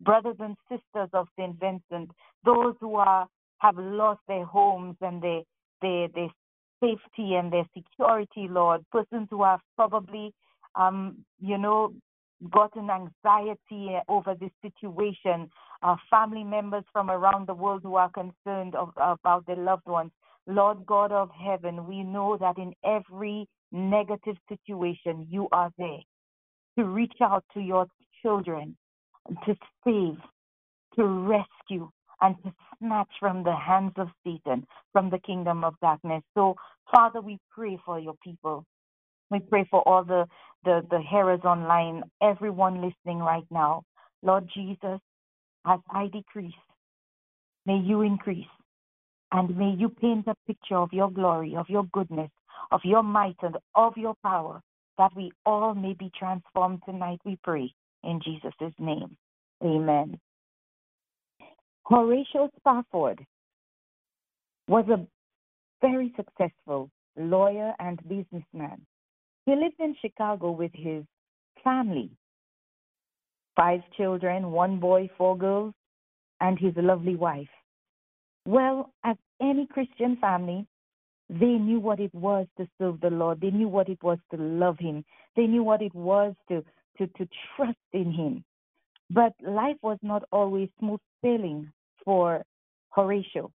brothers 0.00 0.36
and 0.40 0.56
sisters 0.68 1.08
of 1.12 1.26
St. 1.38 1.58
Vincent, 1.58 2.10
those 2.44 2.74
who 2.80 2.96
are 2.96 3.26
have 3.58 3.76
lost 3.76 4.20
their 4.28 4.44
homes 4.44 4.96
and 5.00 5.22
their 5.22 5.42
their 5.82 6.08
their 6.08 6.28
safety 6.80 7.34
and 7.34 7.52
their 7.52 7.66
security, 7.76 8.46
Lord. 8.48 8.84
Persons 8.92 9.28
who 9.30 9.42
have 9.42 9.60
probably, 9.76 10.32
um, 10.76 11.24
you 11.40 11.58
know, 11.58 11.92
gotten 12.50 12.88
anxiety 12.88 13.96
over 14.08 14.34
this 14.34 14.50
situation. 14.62 15.50
Uh, 15.82 15.96
family 16.10 16.44
members 16.44 16.84
from 16.92 17.10
around 17.10 17.46
the 17.46 17.54
world 17.54 17.82
who 17.82 17.94
are 17.94 18.10
concerned 18.10 18.74
of, 18.74 18.90
about 18.96 19.46
their 19.46 19.56
loved 19.56 19.86
ones. 19.86 20.10
Lord 20.46 20.86
God 20.86 21.12
of 21.12 21.30
heaven, 21.30 21.86
we 21.86 22.02
know 22.02 22.36
that 22.38 22.58
in 22.58 22.72
every 22.84 23.46
negative 23.70 24.36
situation, 24.48 25.26
you 25.30 25.46
are 25.52 25.70
there 25.78 26.00
to 26.78 26.84
reach 26.84 27.14
out 27.20 27.44
to 27.54 27.60
your 27.60 27.86
children, 28.22 28.76
to 29.46 29.56
save, 29.84 30.18
to 30.96 31.04
rescue, 31.04 31.90
and 32.20 32.36
to 32.42 32.52
snatch 32.78 33.10
from 33.20 33.44
the 33.44 33.54
hands 33.54 33.92
of 33.96 34.08
Satan, 34.24 34.66
from 34.92 35.10
the 35.10 35.18
kingdom 35.18 35.64
of 35.64 35.74
darkness. 35.80 36.22
So, 36.34 36.56
Father, 36.92 37.20
we 37.20 37.38
pray 37.50 37.78
for 37.84 37.98
your 37.98 38.14
people. 38.22 38.64
We 39.30 39.40
pray 39.40 39.66
for 39.70 39.86
all 39.86 40.04
the, 40.04 40.26
the, 40.64 40.84
the 40.90 41.00
hearers 41.00 41.40
online, 41.44 42.02
everyone 42.22 42.82
listening 42.82 43.18
right 43.18 43.46
now. 43.50 43.84
Lord 44.22 44.48
Jesus, 44.52 45.00
as 45.66 45.80
I 45.90 46.08
decrease, 46.08 46.52
may 47.66 47.76
you 47.76 48.02
increase. 48.02 48.46
And 49.30 49.56
may 49.56 49.74
you 49.76 49.90
paint 49.90 50.26
a 50.26 50.34
picture 50.46 50.76
of 50.78 50.92
your 50.92 51.10
glory, 51.10 51.54
of 51.54 51.68
your 51.68 51.84
goodness, 51.92 52.30
of 52.70 52.80
your 52.82 53.02
might, 53.02 53.36
and 53.42 53.56
of 53.74 53.96
your 53.96 54.14
power, 54.24 54.62
that 54.96 55.14
we 55.14 55.30
all 55.44 55.74
may 55.74 55.92
be 55.92 56.10
transformed 56.18 56.80
tonight, 56.86 57.20
we 57.24 57.38
pray. 57.44 57.72
In 58.08 58.20
Jesus' 58.24 58.72
name. 58.78 59.14
Amen. 59.62 60.18
Horatio 61.84 62.48
Spafford 62.58 63.22
was 64.66 64.86
a 64.88 65.06
very 65.82 66.14
successful 66.16 66.90
lawyer 67.18 67.74
and 67.78 68.00
businessman. 68.08 68.80
He 69.44 69.54
lived 69.54 69.78
in 69.78 69.94
Chicago 70.00 70.52
with 70.52 70.70
his 70.74 71.04
family 71.62 72.10
five 73.54 73.80
children, 73.94 74.52
one 74.52 74.80
boy, 74.80 75.10
four 75.18 75.36
girls, 75.36 75.74
and 76.40 76.58
his 76.58 76.72
lovely 76.76 77.16
wife. 77.16 77.48
Well, 78.46 78.90
as 79.04 79.16
any 79.42 79.66
Christian 79.66 80.16
family, 80.18 80.66
they 81.28 81.58
knew 81.66 81.78
what 81.78 82.00
it 82.00 82.14
was 82.14 82.46
to 82.56 82.66
serve 82.78 83.00
the 83.00 83.10
Lord. 83.10 83.40
They 83.42 83.50
knew 83.50 83.68
what 83.68 83.90
it 83.90 84.02
was 84.02 84.18
to 84.30 84.40
love 84.40 84.78
Him. 84.78 85.04
They 85.36 85.46
knew 85.46 85.62
what 85.62 85.82
it 85.82 85.94
was 85.94 86.34
to, 86.48 86.64
to, 86.96 87.06
to 87.06 87.28
trust 87.56 87.78
in 87.92 88.12
Him. 88.12 88.44
But 89.10 89.32
life 89.46 89.76
was 89.82 89.98
not 90.02 90.24
always 90.32 90.68
smooth 90.78 91.00
sailing 91.22 91.70
for 92.04 92.44
Horatio. 92.90 93.50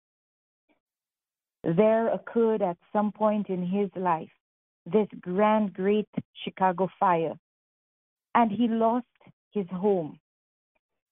There 1.65 2.09
occurred 2.09 2.63
at 2.63 2.77
some 2.93 3.13
point 3.13 3.49
in 3.49 3.67
his 3.67 3.91
life 3.97 4.31
this 4.87 5.09
grand, 5.21 5.75
great 5.75 6.09
Chicago 6.45 6.89
fire, 6.99 7.35
and 8.35 8.51
he 8.51 8.69
lost 8.69 9.07
his 9.53 9.67
home. 9.71 10.19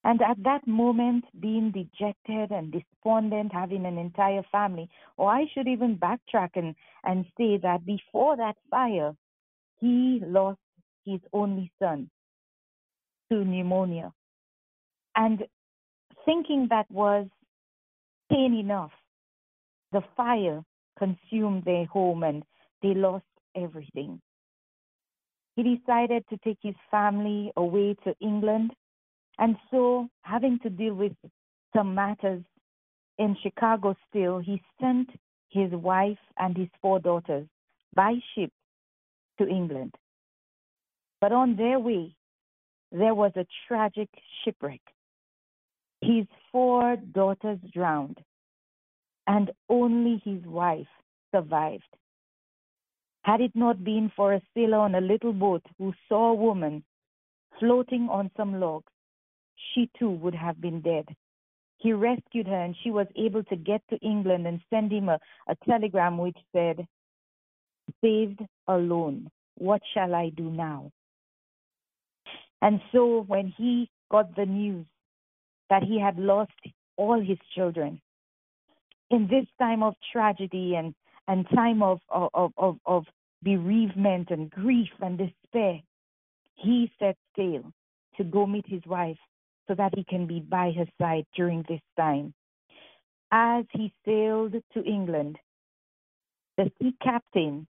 And 0.04 0.22
at 0.22 0.42
that 0.44 0.66
moment, 0.66 1.24
being 1.40 1.72
dejected 1.72 2.52
and 2.52 2.72
despondent, 2.72 3.52
having 3.52 3.84
an 3.86 3.98
entire 3.98 4.44
family, 4.52 4.88
or 5.16 5.30
I 5.30 5.46
should 5.52 5.66
even 5.66 5.98
backtrack 5.98 6.50
and, 6.54 6.74
and 7.02 7.26
say 7.36 7.58
that 7.58 7.84
before 7.84 8.36
that 8.36 8.56
fire, 8.70 9.16
he 9.80 10.22
lost 10.24 10.60
his 11.06 11.20
only 11.32 11.70
son 11.80 12.10
to 13.30 13.44
pneumonia. 13.44 14.12
And 15.14 15.44
thinking 16.24 16.66
that 16.70 16.90
was 16.90 17.26
pain 18.30 18.54
enough, 18.54 18.92
the 19.92 20.02
fire 20.16 20.62
consumed 20.98 21.64
their 21.64 21.86
home 21.86 22.22
and 22.22 22.42
they 22.82 22.94
lost 22.94 23.24
everything. 23.54 24.20
He 25.54 25.76
decided 25.76 26.24
to 26.28 26.36
take 26.44 26.58
his 26.62 26.74
family 26.90 27.50
away 27.56 27.96
to 28.04 28.14
England, 28.20 28.72
and 29.38 29.56
so, 29.70 30.08
having 30.22 30.58
to 30.62 30.70
deal 30.70 30.94
with 30.94 31.12
some 31.74 31.94
matters 31.94 32.42
in 33.18 33.36
Chicago 33.42 33.94
still, 34.08 34.38
he 34.38 34.62
sent 34.80 35.08
his 35.48 35.70
wife 35.72 36.18
and 36.38 36.56
his 36.56 36.68
four 36.82 36.98
daughters 36.98 37.46
by 37.94 38.14
ship 38.34 38.50
to 39.38 39.48
England. 39.48 39.94
But 41.26 41.32
on 41.32 41.56
their 41.56 41.80
way, 41.80 42.14
there 42.92 43.12
was 43.12 43.32
a 43.34 43.48
tragic 43.66 44.08
shipwreck. 44.44 44.80
His 46.00 46.24
four 46.52 46.94
daughters 46.94 47.58
drowned, 47.74 48.20
and 49.26 49.50
only 49.68 50.22
his 50.24 50.46
wife 50.46 50.86
survived. 51.34 51.96
Had 53.22 53.40
it 53.40 53.50
not 53.56 53.82
been 53.82 54.12
for 54.14 54.34
a 54.34 54.42
sailor 54.54 54.78
on 54.78 54.94
a 54.94 55.00
little 55.00 55.32
boat 55.32 55.64
who 55.78 55.92
saw 56.08 56.30
a 56.30 56.34
woman 56.36 56.84
floating 57.58 58.08
on 58.08 58.30
some 58.36 58.60
logs, 58.60 58.92
she 59.74 59.90
too 59.98 60.10
would 60.10 60.36
have 60.36 60.60
been 60.60 60.80
dead. 60.80 61.08
He 61.78 61.92
rescued 61.92 62.46
her, 62.46 62.62
and 62.62 62.76
she 62.84 62.92
was 62.92 63.08
able 63.16 63.42
to 63.42 63.56
get 63.56 63.82
to 63.90 63.96
England 63.96 64.46
and 64.46 64.60
send 64.70 64.92
him 64.92 65.08
a, 65.08 65.18
a 65.48 65.56
telegram 65.68 66.18
which 66.18 66.38
said, 66.52 66.86
Saved 68.00 68.42
alone. 68.68 69.28
What 69.56 69.82
shall 69.92 70.14
I 70.14 70.28
do 70.28 70.50
now? 70.50 70.92
And 72.62 72.80
so 72.92 73.24
when 73.26 73.52
he 73.56 73.90
got 74.10 74.34
the 74.36 74.46
news 74.46 74.86
that 75.70 75.82
he 75.82 76.00
had 76.00 76.18
lost 76.18 76.52
all 76.96 77.20
his 77.20 77.38
children, 77.54 78.00
in 79.10 79.28
this 79.28 79.46
time 79.58 79.82
of 79.82 79.94
tragedy 80.12 80.74
and, 80.76 80.94
and 81.28 81.46
time 81.50 81.82
of, 81.82 82.00
of, 82.08 82.52
of, 82.56 82.78
of 82.86 83.04
bereavement 83.42 84.30
and 84.30 84.50
grief 84.50 84.88
and 85.00 85.18
despair, 85.18 85.80
he 86.54 86.90
set 86.98 87.16
sail 87.36 87.62
to 88.16 88.24
go 88.24 88.46
meet 88.46 88.64
his 88.66 88.82
wife 88.86 89.18
so 89.68 89.74
that 89.74 89.92
he 89.94 90.04
can 90.04 90.26
be 90.26 90.40
by 90.40 90.72
her 90.76 90.86
side 91.00 91.26
during 91.36 91.64
this 91.68 91.80
time. 91.96 92.32
As 93.30 93.64
he 93.72 93.92
sailed 94.04 94.54
to 94.74 94.84
England, 94.84 95.36
the 96.56 96.70
sea 96.80 96.94
captain 97.02 97.66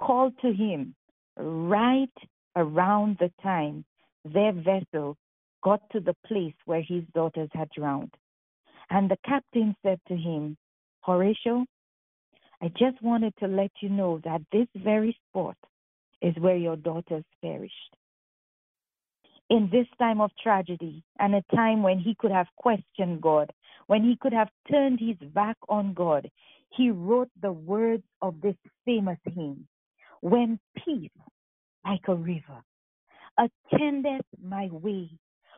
called 0.00 0.34
to 0.42 0.52
him 0.52 0.94
right 1.36 2.12
around 2.56 3.16
the 3.18 3.30
time 3.42 3.84
their 4.24 4.52
vessel 4.52 5.16
got 5.62 5.80
to 5.90 6.00
the 6.00 6.16
place 6.26 6.54
where 6.64 6.82
his 6.82 7.04
daughters 7.14 7.50
had 7.52 7.68
drowned. 7.70 8.14
And 8.90 9.10
the 9.10 9.18
captain 9.24 9.76
said 9.82 10.00
to 10.08 10.16
him, 10.16 10.56
Horatio, 11.02 11.64
I 12.62 12.68
just 12.68 13.00
wanted 13.02 13.34
to 13.38 13.46
let 13.46 13.70
you 13.80 13.88
know 13.88 14.20
that 14.24 14.42
this 14.52 14.66
very 14.74 15.16
spot 15.28 15.56
is 16.20 16.34
where 16.38 16.56
your 16.56 16.76
daughters 16.76 17.24
perished. 17.40 17.96
In 19.48 19.68
this 19.72 19.86
time 19.98 20.20
of 20.20 20.30
tragedy 20.42 21.02
and 21.18 21.34
a 21.34 21.42
time 21.54 21.82
when 21.82 21.98
he 21.98 22.14
could 22.14 22.30
have 22.30 22.46
questioned 22.56 23.20
God, 23.20 23.52
when 23.86 24.04
he 24.04 24.16
could 24.20 24.32
have 24.32 24.48
turned 24.70 25.00
his 25.00 25.16
back 25.30 25.56
on 25.68 25.94
God, 25.94 26.30
he 26.68 26.90
wrote 26.90 27.30
the 27.40 27.52
words 27.52 28.04
of 28.22 28.40
this 28.40 28.54
famous 28.84 29.18
hymn 29.24 29.66
When 30.20 30.60
peace, 30.76 31.10
like 31.84 32.06
a 32.06 32.14
river, 32.14 32.62
attendeth 33.40 34.26
my 34.42 34.68
way, 34.70 35.10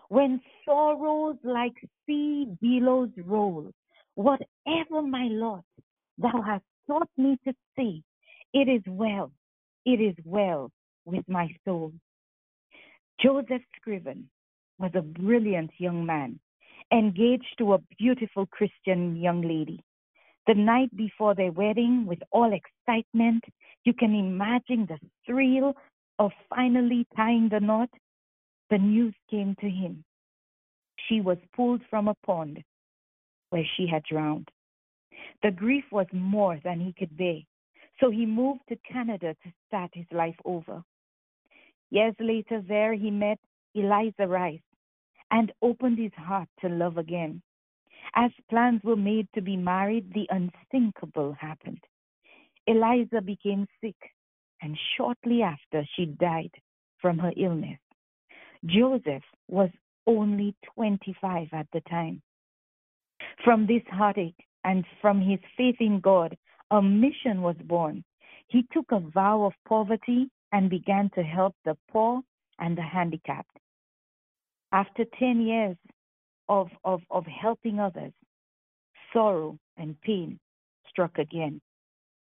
when 0.08 0.40
sorrows 0.64 1.36
like 1.42 1.74
sea 2.06 2.46
billows 2.60 3.10
roll, 3.24 3.70
whatever 4.14 5.02
my 5.02 5.28
lot 5.30 5.64
thou 6.18 6.42
hast 6.42 6.64
taught 6.86 7.08
me 7.16 7.36
to 7.44 7.52
see, 7.76 8.02
it 8.52 8.68
is 8.68 8.82
well, 8.86 9.32
it 9.84 10.00
is 10.00 10.14
well 10.24 10.70
with 11.04 11.24
my 11.28 11.48
soul. 11.64 11.92
Joseph 13.20 13.62
Scriven 13.76 14.28
was 14.78 14.90
a 14.94 15.02
brilliant 15.02 15.70
young 15.78 16.04
man, 16.04 16.38
engaged 16.92 17.54
to 17.58 17.74
a 17.74 17.78
beautiful 17.98 18.46
Christian 18.46 19.16
young 19.16 19.42
lady. 19.42 19.82
The 20.46 20.54
night 20.54 20.94
before 20.96 21.34
their 21.34 21.52
wedding, 21.52 22.04
with 22.06 22.18
all 22.32 22.52
excitement, 22.52 23.44
you 23.84 23.94
can 23.94 24.14
imagine 24.14 24.86
the 24.88 24.98
thrill 25.24 25.74
of 26.18 26.30
finally 26.48 27.06
tying 27.16 27.48
the 27.48 27.60
knot. 27.60 27.90
The 28.70 28.78
news 28.78 29.14
came 29.30 29.54
to 29.60 29.68
him. 29.68 30.04
She 31.08 31.20
was 31.20 31.38
pulled 31.54 31.82
from 31.90 32.08
a 32.08 32.14
pond 32.26 32.62
where 33.50 33.66
she 33.76 33.86
had 33.86 34.02
drowned. 34.04 34.48
The 35.42 35.50
grief 35.50 35.84
was 35.90 36.06
more 36.12 36.58
than 36.64 36.80
he 36.80 36.92
could 36.92 37.16
bear, 37.16 37.40
so 38.00 38.10
he 38.10 38.24
moved 38.26 38.60
to 38.68 38.76
Canada 38.90 39.36
to 39.42 39.52
start 39.66 39.90
his 39.94 40.06
life 40.10 40.36
over. 40.44 40.82
Years 41.90 42.14
later, 42.18 42.62
there 42.66 42.94
he 42.94 43.10
met 43.10 43.38
Eliza 43.74 44.26
Rice 44.26 44.60
and 45.30 45.52
opened 45.60 45.98
his 45.98 46.12
heart 46.16 46.48
to 46.60 46.68
love 46.68 46.98
again. 46.98 47.42
As 48.14 48.30
plans 48.50 48.82
were 48.82 48.96
made 48.96 49.28
to 49.34 49.40
be 49.40 49.56
married, 49.56 50.12
the 50.12 50.28
unthinkable 50.30 51.32
happened. 51.34 51.82
Eliza 52.66 53.20
became 53.20 53.66
sick, 53.80 53.96
and 54.62 54.78
shortly 54.96 55.42
after, 55.42 55.84
she 55.96 56.06
died 56.06 56.52
from 57.00 57.18
her 57.18 57.32
illness. 57.36 57.78
Joseph 58.64 59.24
was 59.48 59.70
only 60.06 60.54
25 60.74 61.48
at 61.52 61.66
the 61.72 61.80
time. 61.82 62.22
From 63.44 63.66
this 63.66 63.82
heartache 63.88 64.46
and 64.64 64.84
from 65.00 65.20
his 65.20 65.40
faith 65.56 65.76
in 65.80 66.00
God, 66.00 66.36
a 66.70 66.80
mission 66.80 67.42
was 67.42 67.56
born. 67.64 68.04
He 68.48 68.64
took 68.72 68.86
a 68.92 69.00
vow 69.00 69.44
of 69.44 69.52
poverty 69.68 70.30
and 70.52 70.70
began 70.70 71.10
to 71.14 71.22
help 71.22 71.54
the 71.64 71.76
poor 71.90 72.22
and 72.58 72.76
the 72.76 72.82
handicapped. 72.82 73.58
After 74.72 75.04
10 75.18 75.40
years 75.40 75.76
of, 76.48 76.68
of, 76.84 77.02
of 77.10 77.24
helping 77.26 77.80
others, 77.80 78.12
sorrow 79.12 79.58
and 79.76 80.00
pain 80.02 80.38
struck 80.88 81.18
again. 81.18 81.60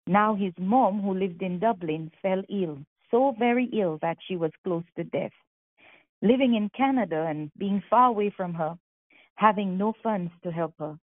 Now 0.08 0.36
his 0.36 0.54
mom, 0.58 1.02
who 1.02 1.13
lived 1.13 1.41
in 1.41 1.60
Dublin, 1.60 2.12
fell 2.22 2.41
ill, 2.50 2.80
so 3.12 3.36
very 3.38 3.65
ill 3.74 4.00
that 4.02 4.17
she 4.26 4.38
was 4.38 4.52
close 4.63 4.86
to 4.96 5.04
death. 5.04 5.34
Living 6.22 6.56
in 6.56 6.70
Canada 6.70 7.26
and 7.30 7.52
being 7.58 7.84
far 7.89 8.08
away 8.08 8.30
from 8.30 8.54
her, 8.54 8.78
having 9.36 9.78
no 9.78 9.93
funds 10.02 10.32
to 10.43 10.52
help 10.52 10.74
her, 10.80 10.98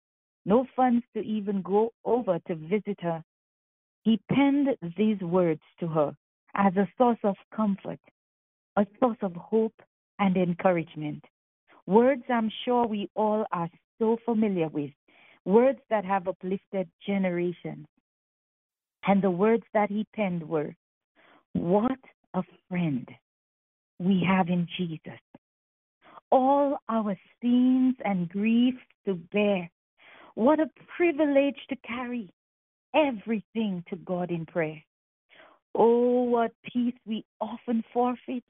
no 0.46 0.66
funds 0.74 1.04
to 1.13 1.22
even 1.22 1.62
go 1.62 1.92
over 2.06 2.39
to 2.48 2.56
visit 2.56 2.98
her, 3.02 3.22
he 4.04 4.22
penned 4.32 4.70
these 4.98 5.20
words 5.20 5.62
to 5.82 5.88
her 5.88 6.16
as 6.56 6.74
a 6.78 6.88
source 6.98 7.20
of 7.24 7.36
comfort, 7.54 8.00
a 8.78 8.88
source 9.02 9.18
of 9.22 9.34
hope 9.34 9.82
and 10.20 10.38
encouragement. 10.38 11.24
Words 11.88 12.24
I'm 12.30 12.50
sure 12.63 12.88
we 12.88 13.10
all 13.16 13.46
are 13.52 13.70
so 14.00 14.18
familiar 14.24 14.70
with, 14.70 14.92
words 15.44 15.80
that 15.89 16.06
have 16.06 16.30
uplifted 16.30 16.88
generations. 17.06 17.86
And 19.06 19.22
the 19.22 19.32
words 19.32 19.63
that 19.74 19.89
he 19.89 20.06
penned 20.16 20.48
were, 20.48 20.76
What 21.54 22.00
a 22.34 22.44
friend 22.70 23.08
we 24.00 24.26
have 24.28 24.48
in 24.50 24.68
Jesus. 24.78 25.20
All 26.32 26.78
our 26.89 27.16
sins 27.42 27.96
and 28.04 28.30
griefs 28.30 28.78
to 29.06 29.16
bear. 29.32 29.70
What 30.36 30.60
a 30.60 30.70
privilege 30.98 31.58
to 31.70 31.76
carry 31.88 32.30
everything 32.96 33.84
to 33.89 33.96
God 33.98 34.32
in 34.32 34.46
prayer. 34.46 34.82
Oh, 35.76 36.24
what 36.24 36.52
peace 36.72 36.96
we 37.06 37.26
often 37.42 37.84
forfeit. 37.94 38.44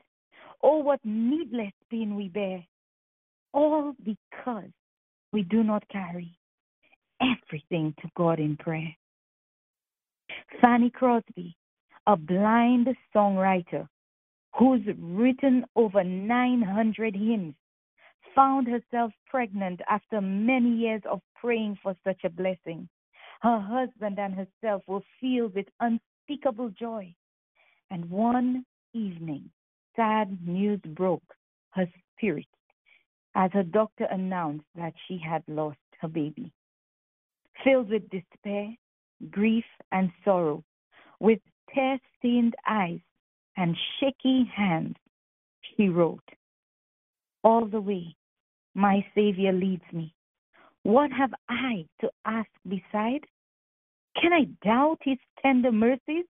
Oh, 0.62 0.78
what 0.78 1.00
needless 1.04 1.74
pain 1.89 2.16
we 2.16 2.30
bear. 2.30 2.66
All 3.54 3.94
because 4.04 4.72
we 5.32 5.44
do 5.44 5.63
not 5.63 5.84
carry 5.89 6.38
everything 7.22 7.94
to 8.02 8.10
God 8.16 8.39
in 8.39 8.58
prayer. 8.58 8.96
Fanny 10.62 10.89
Crosby, 10.89 11.56
a 12.08 12.16
blind 12.16 12.88
songwriter 13.16 13.88
who's 14.58 14.82
written 15.00 15.66
over 15.76 16.04
900 16.04 17.16
hymns, 17.16 17.56
found 18.36 18.68
herself 18.68 19.12
pregnant 19.28 19.82
after 19.89 20.22
many 20.22 20.70
years 20.70 21.02
of 21.10 21.22
praying 21.39 21.78
for 21.82 21.96
such 22.04 22.24
a 22.24 22.30
blessing. 22.30 22.88
Her 23.42 23.60
husband 23.60 24.20
and 24.20 24.34
herself 24.34 24.84
were 24.88 25.02
filled 25.20 25.56
with 25.56 25.68
unspeakable 25.80 26.70
joy. 26.70 27.13
And 27.92 28.10
one 28.10 28.66
evening, 28.94 29.50
sad 29.96 30.38
news 30.48 30.80
broke 30.86 31.36
her 31.72 31.88
spirit 32.16 32.48
as 33.36 33.52
her 33.54 33.63
doctor 33.63 34.06
announced 34.06 34.66
that 34.76 34.94
she 35.08 35.18
had 35.18 35.44
lost 35.48 35.78
her 36.00 36.08
baby. 36.08 36.52
Filled 37.63 37.89
with 37.89 38.10
despair, 38.10 38.76
grief, 39.31 39.65
and 39.91 40.12
sorrow, 40.23 40.63
with 41.19 41.39
tear 41.73 41.99
stained 42.17 42.55
eyes 42.67 42.99
and 43.57 43.75
shaky 43.99 44.49
hands, 44.55 44.95
she 45.62 45.89
wrote, 45.89 46.27
All 47.43 47.65
the 47.65 47.81
way, 47.81 48.15
my 48.73 49.05
Savior 49.15 49.51
leads 49.51 49.83
me. 49.91 50.13
What 50.83 51.12
have 51.12 51.33
I 51.49 51.86
to 52.01 52.09
ask 52.25 52.49
beside? 52.67 53.25
Can 54.21 54.33
I 54.33 54.45
doubt 54.63 54.99
his 55.03 55.17
tender 55.41 55.71
mercies, 55.71 56.25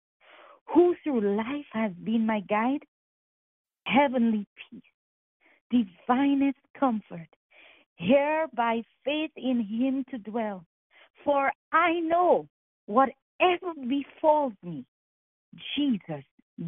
who 0.74 0.94
through 1.02 1.36
life 1.36 1.66
has 1.72 1.92
been 2.04 2.26
my 2.26 2.40
guide? 2.40 2.82
Heavenly 3.86 4.46
peace, 4.70 4.82
divinest 5.70 6.58
comfort, 6.78 7.28
here 7.96 8.46
by 8.54 8.82
faith 9.04 9.32
in 9.36 9.60
him 9.60 10.04
to 10.10 10.30
dwell. 10.30 10.64
For 11.24 11.50
I 11.72 12.00
know 12.00 12.48
whatever 12.86 13.74
befalls 13.88 14.52
me, 14.62 14.84
Jesus 15.76 16.24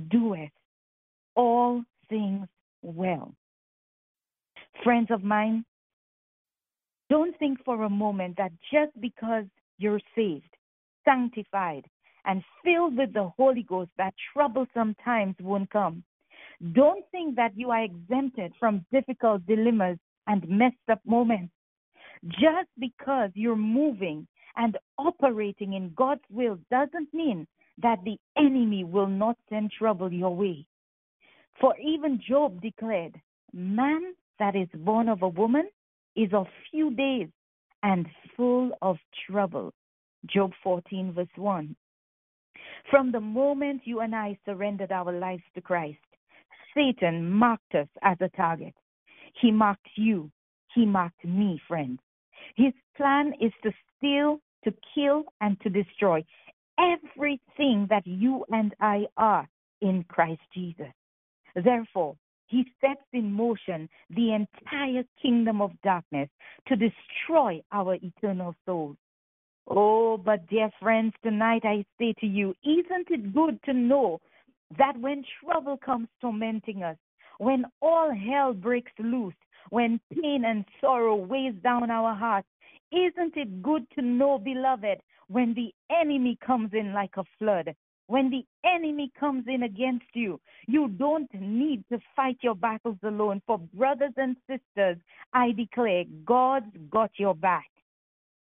doeth 0.08 0.50
all 1.36 1.82
things 2.08 2.46
well. 2.82 3.34
Friends 4.82 5.08
of 5.10 5.22
mine, 5.22 5.64
don't 7.10 7.38
think 7.38 7.58
for 7.64 7.84
a 7.84 7.90
moment 7.90 8.36
that 8.38 8.52
just 8.72 8.98
because 9.00 9.44
you're 9.78 10.00
saved, 10.14 10.56
sanctified, 11.04 11.84
and 12.24 12.42
filled 12.64 12.96
with 12.96 13.12
the 13.12 13.30
Holy 13.36 13.62
Ghost, 13.62 13.90
that 13.98 14.14
troublesome 14.32 14.94
times 15.04 15.34
won't 15.40 15.70
come. 15.70 16.02
Don't 16.72 17.04
think 17.10 17.36
that 17.36 17.52
you 17.56 17.70
are 17.70 17.82
exempted 17.82 18.52
from 18.58 18.86
difficult 18.92 19.44
dilemmas 19.46 19.98
and 20.26 20.48
messed 20.48 20.76
up 20.90 21.00
moments. 21.04 21.52
Just 22.26 22.68
because 22.78 23.30
you're 23.34 23.56
moving 23.56 24.26
and 24.56 24.76
operating 24.98 25.74
in 25.74 25.92
God's 25.96 26.22
will 26.30 26.58
doesn't 26.70 27.12
mean 27.12 27.46
that 27.82 27.98
the 28.04 28.18
enemy 28.36 28.84
will 28.84 29.06
not 29.06 29.36
send 29.48 29.70
trouble 29.70 30.12
your 30.12 30.34
way. 30.34 30.66
For 31.60 31.74
even 31.78 32.20
Job 32.26 32.60
declared, 32.60 33.20
Man 33.52 34.14
that 34.38 34.56
is 34.56 34.68
born 34.74 35.08
of 35.08 35.22
a 35.22 35.28
woman 35.28 35.68
is 36.16 36.32
of 36.32 36.46
few 36.70 36.90
days 36.94 37.28
and 37.82 38.06
full 38.36 38.70
of 38.82 38.96
trouble. 39.30 39.72
Job 40.26 40.52
14, 40.62 41.12
verse 41.12 41.26
1. 41.36 41.74
From 42.90 43.12
the 43.12 43.20
moment 43.20 43.82
you 43.84 44.00
and 44.00 44.14
I 44.14 44.38
surrendered 44.44 44.92
our 44.92 45.12
lives 45.12 45.42
to 45.54 45.60
Christ, 45.60 45.98
Satan 46.74 47.30
marked 47.30 47.74
us 47.74 47.88
as 48.02 48.16
a 48.20 48.28
target. 48.30 48.74
He 49.40 49.50
marked 49.50 49.88
you. 49.96 50.30
He 50.74 50.86
marked 50.86 51.24
me, 51.24 51.60
friends. 51.68 52.00
His 52.56 52.72
plan 52.96 53.32
is 53.40 53.52
to 53.62 53.72
steal, 53.96 54.40
to 54.64 54.72
kill, 54.94 55.24
and 55.40 55.60
to 55.60 55.70
destroy 55.70 56.24
everything 56.78 57.86
that 57.90 58.06
you 58.06 58.44
and 58.50 58.74
I 58.80 59.06
are 59.16 59.48
in 59.80 60.04
Christ 60.08 60.40
Jesus. 60.54 60.92
Therefore, 61.54 62.16
he 62.46 62.64
sets 62.80 63.00
in 63.12 63.32
motion 63.32 63.88
the 64.10 64.34
entire 64.34 65.04
kingdom 65.20 65.62
of 65.62 65.70
darkness 65.82 66.28
to 66.68 66.76
destroy 66.76 67.62
our 67.72 67.94
eternal 67.96 68.54
souls. 68.66 68.96
Oh, 69.66 70.16
but 70.16 70.46
dear 70.48 70.70
friends, 70.80 71.14
tonight 71.22 71.62
I 71.64 71.84
say 71.98 72.14
to 72.20 72.26
you, 72.26 72.54
isn't 72.64 73.10
it 73.10 73.32
good 73.34 73.58
to 73.64 73.72
know 73.72 74.20
that 74.78 74.98
when 74.98 75.24
trouble 75.42 75.78
comes 75.78 76.08
tormenting 76.20 76.82
us, 76.82 76.96
when 77.38 77.64
all 77.80 78.12
hell 78.12 78.52
breaks 78.52 78.92
loose, 78.98 79.34
when 79.70 80.00
pain 80.12 80.44
and 80.44 80.64
sorrow 80.80 81.16
weighs 81.16 81.54
down 81.62 81.90
our 81.90 82.14
hearts, 82.14 82.48
isn't 82.90 83.36
it 83.36 83.62
good 83.62 83.86
to 83.94 84.02
know, 84.02 84.38
beloved, 84.38 85.00
when 85.28 85.54
the 85.54 85.72
enemy 85.90 86.38
comes 86.44 86.70
in 86.72 86.92
like 86.92 87.16
a 87.16 87.24
flood, 87.38 87.74
when 88.06 88.28
the 88.28 88.44
enemy 88.68 89.10
comes 89.18 89.44
in 89.46 89.62
against 89.62 90.04
you, 90.12 90.38
you 90.66 90.88
don't 90.88 91.32
need 91.34 91.84
to 91.90 91.98
fight 92.14 92.36
your 92.42 92.54
battles 92.54 92.98
alone. 93.02 93.40
For 93.46 93.58
brothers 93.58 94.12
and 94.16 94.36
sisters, 94.46 94.98
I 95.32 95.52
declare 95.52 96.04
God's 96.26 96.76
got 96.90 97.10
your 97.16 97.34
back. 97.34 97.68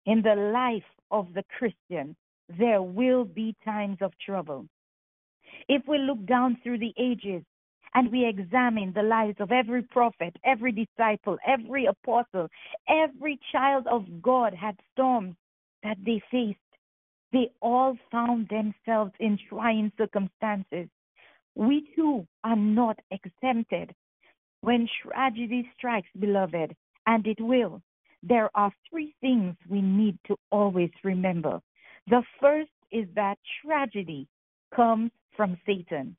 In 0.05 0.21
the 0.21 0.35
life 0.35 0.83
of 1.09 1.33
the 1.33 1.43
Christian, 1.57 2.15
there 2.59 2.83
will 2.83 3.25
be 3.25 3.55
times 3.65 3.97
of 4.01 4.11
trouble. 4.23 4.67
If 5.67 5.81
we 5.87 5.97
look 5.97 6.23
down 6.27 6.57
through 6.61 6.79
the 6.79 6.93
ages 6.99 7.43
and 7.95 8.11
we 8.11 8.27
examine 8.27 8.93
the 8.93 9.01
lives 9.01 9.37
of 9.39 9.51
every 9.51 9.81
prophet, 9.81 10.35
every 10.45 10.71
disciple, 10.71 11.37
every 11.47 11.87
apostle, 11.87 12.47
every 12.87 13.39
child 13.51 13.87
of 13.87 14.03
God 14.21 14.53
had 14.53 14.75
storms 14.93 15.35
that 15.81 15.97
they 16.05 16.21
faced 16.29 16.59
they 17.35 17.51
all 17.61 17.97
found 18.11 18.47
themselves 18.47 19.11
in 19.19 19.37
trying 19.49 19.91
circumstances. 19.97 20.87
We 21.55 21.91
too 21.93 22.25
are 22.45 22.55
not 22.55 22.97
exempted. 23.11 23.93
When 24.61 24.87
tragedy 25.03 25.69
strikes, 25.77 26.07
beloved, 26.17 26.73
and 27.07 27.27
it 27.27 27.41
will, 27.41 27.81
there 28.23 28.49
are 28.55 28.71
three 28.89 29.13
things 29.19 29.55
we 29.69 29.81
need 29.81 30.17
to 30.27 30.37
always 30.49 30.91
remember. 31.03 31.59
The 32.07 32.23
first 32.39 32.71
is 32.89 33.05
that 33.15 33.37
tragedy 33.65 34.29
comes 34.73 35.11
from 35.35 35.57
Satan. 35.65 36.15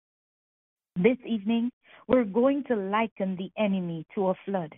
This 0.98 1.18
evening, 1.26 1.70
we're 2.08 2.24
going 2.24 2.64
to 2.68 2.74
liken 2.74 3.36
the 3.36 3.50
enemy 3.62 4.06
to 4.14 4.28
a 4.28 4.34
flood. 4.46 4.74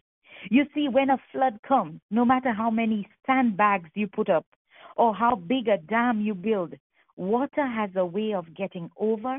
You 0.50 0.64
see, 0.74 0.88
when 0.88 1.10
a 1.10 1.18
flood 1.30 1.60
comes, 1.66 2.00
no 2.10 2.24
matter 2.24 2.52
how 2.52 2.70
many 2.70 3.06
sandbags 3.24 3.88
you 3.94 4.08
put 4.08 4.28
up, 4.28 4.44
or 4.96 5.14
how 5.14 5.36
big 5.36 5.68
a 5.68 5.78
dam 5.78 6.20
you 6.20 6.34
build, 6.34 6.74
water 7.16 7.64
has 7.64 7.90
a 7.94 8.04
way 8.04 8.34
of 8.34 8.52
getting 8.56 8.90
over, 8.98 9.38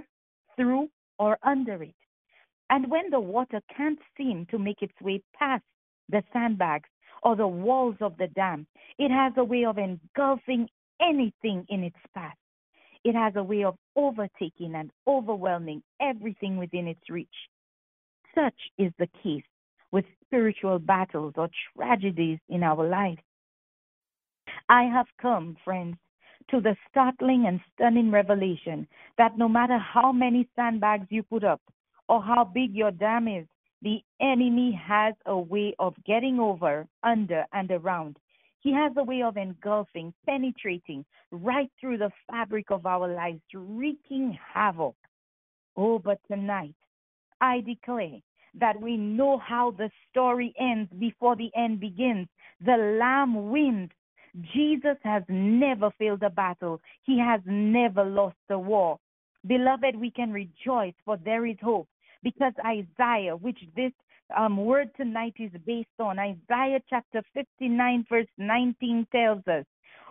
through, 0.56 0.88
or 1.18 1.38
under 1.44 1.84
it. 1.84 1.96
And 2.70 2.90
when 2.90 3.10
the 3.10 3.20
water 3.20 3.60
can't 3.76 4.00
seem 4.16 4.46
to 4.50 4.58
make 4.58 4.82
its 4.82 5.02
way 5.02 5.22
past 5.38 5.64
the 6.08 6.24
sandbags 6.32 6.88
or 7.24 7.36
the 7.36 7.46
walls 7.46 7.98
of 8.00 8.16
the 8.18 8.28
dam, 8.28 8.66
it 8.98 9.12
has 9.12 9.34
a 9.36 9.44
way 9.44 9.66
of 9.66 9.78
engulfing 9.78 10.70
anything 11.02 11.66
in 11.68 11.84
its 11.84 12.00
path. 12.14 12.38
It 13.04 13.16
has 13.16 13.34
a 13.36 13.44
way 13.44 13.64
of 13.64 13.76
overtaking 13.96 14.76
and 14.76 14.92
overwhelming 15.08 15.82
everything 16.02 16.58
within 16.58 16.88
its 16.88 17.10
reach. 17.10 17.28
Such 18.36 18.54
is 18.78 18.92
the 19.00 19.10
case 19.24 19.44
with 19.92 20.06
spiritual 20.26 20.80
battles 20.80 21.34
or 21.38 21.50
tragedies 21.76 22.40
in 22.50 22.64
our 22.64 22.88
lives. 22.88 23.22
I 24.68 24.84
have 24.84 25.08
come, 25.22 25.58
friends, 25.64 25.98
to 26.52 26.62
the 26.62 26.76
startling 26.90 27.46
and 27.48 27.60
stunning 27.74 28.12
revelation 28.12 28.88
that 29.18 29.38
no 29.38 29.48
matter 29.48 29.78
how 29.78 30.12
many 30.12 30.48
sandbags 30.56 31.08
you 31.10 31.24
put 31.24 31.44
up 31.44 31.62
or 32.08 32.22
how 32.22 32.44
big 32.44 32.74
your 32.74 32.92
dam 32.92 33.28
is, 33.28 33.46
the 33.82 34.02
enemy 34.20 34.72
has 34.72 35.14
a 35.26 35.38
way 35.38 35.74
of 35.80 35.94
getting 36.06 36.40
over, 36.40 36.88
under, 37.04 37.46
and 37.54 37.72
around. 37.72 38.18
He 38.62 38.74
has 38.74 38.92
a 38.98 39.04
way 39.04 39.22
of 39.24 39.38
engulfing, 39.38 40.14
penetrating 40.26 41.06
right 41.32 41.72
through 41.80 42.00
the 42.00 42.12
fabric 42.30 42.72
of 42.72 42.86
our 42.86 43.08
lives, 43.08 43.42
wreaking 43.54 44.38
havoc. 44.54 44.96
Oh, 45.78 46.00
but 46.00 46.20
tonight, 46.30 46.76
I 47.40 47.62
declare 47.62 48.20
that 48.60 48.80
we 48.82 48.98
know 48.98 49.38
how 49.38 49.72
the 49.72 49.90
story 50.10 50.54
ends 50.60 50.92
before 51.00 51.36
the 51.36 51.52
end 51.56 51.80
begins. 51.80 52.28
The 52.66 52.98
Lamb 53.00 53.50
wins 53.50 53.92
Jesus 54.54 54.98
has 55.04 55.24
never 55.28 55.92
failed 55.98 56.24
a 56.24 56.30
battle. 56.30 56.82
He 57.04 57.20
has 57.20 57.42
never 57.46 58.04
lost 58.04 58.38
a 58.50 58.60
war. 58.60 59.00
Beloved, 59.48 59.96
we 59.96 60.12
can 60.12 60.32
rejoice, 60.32 60.94
for 61.06 61.18
there 61.18 61.46
is 61.46 61.58
hope. 61.62 61.88
Because 62.22 62.54
Isaiah, 62.66 63.36
which 63.36 63.60
this 63.76 63.94
um, 64.36 64.58
word 64.58 64.90
tonight 64.96 65.34
is 65.40 65.52
based 65.66 65.88
on, 66.00 66.20
Isaiah 66.20 66.82
chapter 66.90 67.22
59, 67.34 68.06
verse 68.10 68.28
19 68.38 69.08
tells 69.12 69.46
us, 69.48 69.66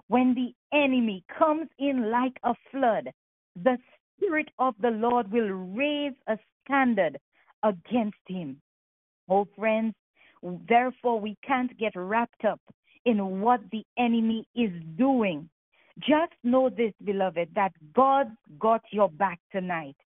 when 0.09 0.35
the 0.35 0.54
enemy 0.76 1.24
comes 1.38 1.68
in 1.78 2.11
like 2.11 2.38
a 2.44 2.54
flood, 2.70 3.11
the 3.62 3.76
Spirit 4.16 4.48
of 4.59 4.74
the 4.81 4.90
Lord 4.90 5.31
will 5.31 5.48
raise 5.48 6.14
a 6.26 6.38
standard 6.64 7.18
against 7.62 8.16
him. 8.26 8.61
Oh, 9.28 9.46
friends, 9.57 9.94
therefore 10.68 11.20
we 11.20 11.37
can't 11.46 11.76
get 11.78 11.92
wrapped 11.94 12.44
up 12.44 12.61
in 13.04 13.40
what 13.40 13.61
the 13.70 13.85
enemy 13.98 14.46
is 14.54 14.70
doing. 14.96 15.48
Just 15.98 16.33
know 16.44 16.68
this, 16.68 16.92
beloved, 17.04 17.48
that 17.54 17.72
God's 17.94 18.37
got 18.59 18.83
your 18.90 19.11
back 19.11 19.40
tonight. 19.52 19.96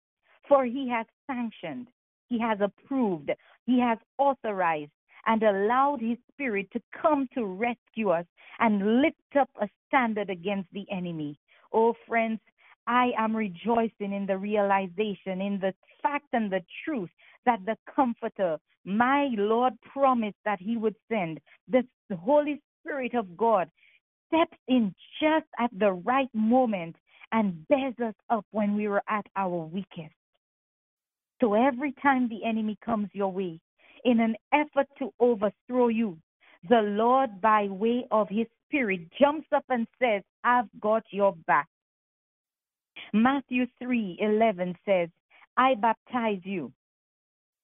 For 0.48 0.64
he 0.64 0.88
has 0.88 1.06
sanctioned, 1.26 1.88
he 2.28 2.38
has 2.40 2.58
approved, 2.60 3.30
he 3.66 3.80
has 3.80 3.98
authorized, 4.18 4.90
and 5.26 5.42
allowed 5.42 6.00
his 6.00 6.18
spirit 6.32 6.68
to 6.72 6.82
come 7.00 7.28
to 7.34 7.44
rescue 7.44 8.10
us 8.10 8.26
and 8.58 9.02
lift 9.02 9.36
up 9.38 9.48
a 9.60 9.68
standard 9.86 10.30
against 10.30 10.68
the 10.72 10.84
enemy. 10.90 11.38
Oh, 11.72 11.94
friends, 12.08 12.40
I 12.86 13.12
am 13.16 13.36
rejoicing 13.36 14.12
in 14.12 14.26
the 14.26 14.36
realization, 14.36 15.40
in 15.40 15.58
the 15.60 15.72
fact 16.02 16.26
and 16.32 16.50
the 16.50 16.64
truth 16.84 17.10
that 17.46 17.60
the 17.64 17.76
Comforter, 17.94 18.58
my 18.84 19.28
Lord, 19.38 19.74
promised 19.92 20.38
that 20.44 20.60
He 20.60 20.76
would 20.76 20.96
send. 21.08 21.40
The 21.68 21.86
Holy 22.16 22.60
Spirit 22.80 23.14
of 23.14 23.36
God 23.36 23.70
steps 24.26 24.58
in 24.66 24.92
just 25.20 25.46
at 25.60 25.70
the 25.78 25.92
right 25.92 26.28
moment 26.34 26.96
and 27.30 27.66
bears 27.68 27.94
us 28.04 28.14
up 28.28 28.44
when 28.50 28.74
we 28.74 28.88
were 28.88 29.02
at 29.08 29.26
our 29.36 29.64
weakest. 29.66 30.14
So 31.42 31.54
every 31.54 31.92
time 32.00 32.28
the 32.28 32.44
enemy 32.44 32.78
comes 32.84 33.08
your 33.12 33.32
way, 33.32 33.58
in 34.04 34.20
an 34.20 34.36
effort 34.54 34.86
to 35.00 35.12
overthrow 35.18 35.88
you, 35.88 36.16
the 36.68 36.82
Lord, 36.82 37.40
by 37.40 37.66
way 37.66 38.06
of 38.12 38.28
His 38.28 38.46
Spirit, 38.68 39.00
jumps 39.20 39.48
up 39.52 39.64
and 39.68 39.88
says, 40.00 40.22
I've 40.44 40.68
got 40.80 41.02
your 41.10 41.34
back. 41.48 41.66
Matthew 43.12 43.66
3:11 43.82 44.76
says, 44.86 45.08
I 45.56 45.74
baptize 45.74 46.40
you 46.44 46.72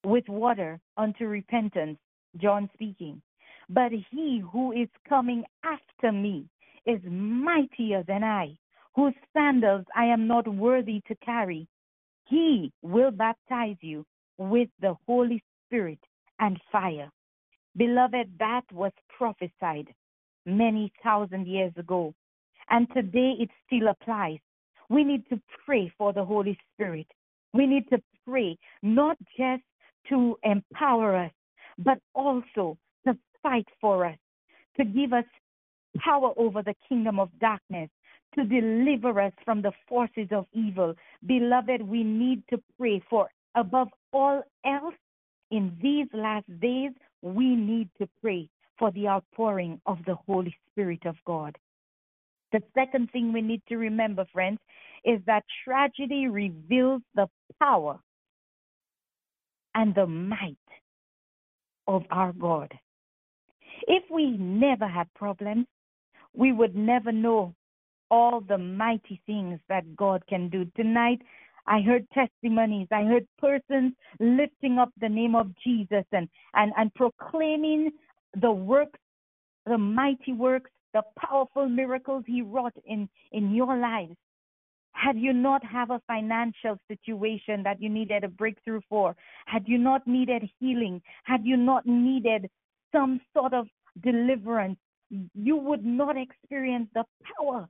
with 0.04 0.28
water 0.28 0.80
unto 0.96 1.26
repentance, 1.26 1.98
John 2.36 2.68
speaking. 2.74 3.22
But 3.68 3.92
he 4.10 4.42
who 4.52 4.72
is 4.72 4.88
coming 5.08 5.44
after 5.62 6.10
me 6.10 6.46
is 6.84 7.00
mightier 7.04 8.02
than 8.02 8.24
I, 8.24 8.58
whose 8.96 9.14
sandals 9.32 9.84
I 9.94 10.06
am 10.06 10.26
not 10.26 10.48
worthy 10.48 11.00
to 11.06 11.14
carry. 11.24 11.68
He 12.28 12.72
will 12.82 13.10
baptize 13.10 13.76
you 13.80 14.04
with 14.36 14.68
the 14.80 14.94
Holy 15.06 15.42
Spirit 15.66 15.98
and 16.40 16.58
fire. 16.70 17.10
Beloved, 17.76 18.30
that 18.38 18.64
was 18.72 18.92
prophesied 19.16 19.88
many 20.44 20.92
thousand 21.02 21.46
years 21.46 21.72
ago, 21.76 22.14
and 22.70 22.86
today 22.94 23.34
it 23.38 23.50
still 23.66 23.88
applies. 23.88 24.38
We 24.90 25.04
need 25.04 25.28
to 25.30 25.40
pray 25.64 25.92
for 25.96 26.12
the 26.12 26.24
Holy 26.24 26.58
Spirit. 26.74 27.06
We 27.52 27.66
need 27.66 27.88
to 27.90 28.02
pray 28.26 28.58
not 28.82 29.16
just 29.36 29.62
to 30.10 30.38
empower 30.42 31.16
us, 31.16 31.32
but 31.78 31.98
also 32.14 32.76
to 33.06 33.16
fight 33.42 33.68
for 33.80 34.04
us, 34.04 34.18
to 34.76 34.84
give 34.84 35.12
us 35.12 35.24
power 35.98 36.32
over 36.36 36.62
the 36.62 36.74
kingdom 36.88 37.18
of 37.18 37.30
darkness, 37.40 37.90
to 38.34 38.44
deliver 38.44 39.20
us 39.20 39.32
from 39.44 39.62
the 39.62 39.72
forces 39.88 40.28
of 40.30 40.46
evil. 40.52 40.94
Beloved, 41.26 41.82
we 41.82 42.04
need 42.04 42.42
to 42.50 42.60
pray 42.78 43.02
for 43.08 43.28
above 43.54 43.88
all 44.12 44.42
else 44.64 44.94
in 45.50 45.76
these 45.82 46.06
last 46.12 46.46
days, 46.60 46.92
we 47.22 47.56
need 47.56 47.88
to 47.98 48.08
pray 48.20 48.48
for 48.78 48.90
the 48.92 49.08
outpouring 49.08 49.80
of 49.86 49.98
the 50.06 50.14
Holy 50.26 50.54
Spirit 50.70 51.04
of 51.06 51.16
God. 51.24 51.56
The 52.52 52.62
second 52.74 53.10
thing 53.10 53.32
we 53.32 53.42
need 53.42 53.62
to 53.68 53.76
remember, 53.76 54.24
friends, 54.32 54.58
is 55.04 55.20
that 55.26 55.44
tragedy 55.64 56.28
reveals 56.28 57.02
the 57.14 57.28
power 57.60 57.98
and 59.74 59.94
the 59.94 60.06
might 60.06 60.56
of 61.86 62.04
our 62.10 62.32
God. 62.32 62.72
If 63.86 64.04
we 64.10 64.36
never 64.36 64.86
had 64.86 65.12
problems, 65.14 65.66
we 66.34 66.52
would 66.52 66.76
never 66.76 67.12
know 67.12 67.54
all 68.10 68.40
the 68.40 68.58
mighty 68.58 69.20
things 69.26 69.60
that 69.68 69.96
God 69.96 70.22
can 70.28 70.48
do. 70.48 70.64
Tonight, 70.76 71.20
I 71.66 71.82
heard 71.82 72.06
testimonies. 72.12 72.88
I 72.90 73.04
heard 73.04 73.26
persons 73.38 73.92
lifting 74.20 74.78
up 74.78 74.90
the 75.00 75.08
name 75.08 75.34
of 75.34 75.52
Jesus 75.62 76.04
and, 76.12 76.28
and, 76.54 76.72
and 76.76 76.92
proclaiming 76.94 77.90
the 78.40 78.50
works, 78.50 78.98
the 79.66 79.76
mighty 79.76 80.32
works, 80.32 80.70
the 80.94 81.02
powerful 81.18 81.68
miracles 81.68 82.24
he 82.26 82.40
wrought 82.40 82.72
in, 82.86 83.08
in 83.32 83.54
your 83.54 83.76
lives. 83.76 84.16
Had 84.92 85.16
you 85.16 85.32
not 85.32 85.62
have 85.64 85.90
a 85.90 86.00
financial 86.06 86.76
situation 86.88 87.62
that 87.62 87.80
you 87.80 87.88
needed 87.88 88.24
a 88.24 88.28
breakthrough 88.28 88.80
for, 88.88 89.14
had 89.46 89.64
you 89.66 89.78
not 89.78 90.06
needed 90.06 90.48
healing, 90.58 91.00
had 91.24 91.44
you 91.44 91.56
not 91.56 91.86
needed 91.86 92.48
some 92.90 93.20
sort 93.34 93.52
of 93.52 93.66
deliverance, 94.02 94.78
you 95.34 95.56
would 95.56 95.84
not 95.84 96.16
experience 96.16 96.88
the 96.94 97.04
power 97.36 97.68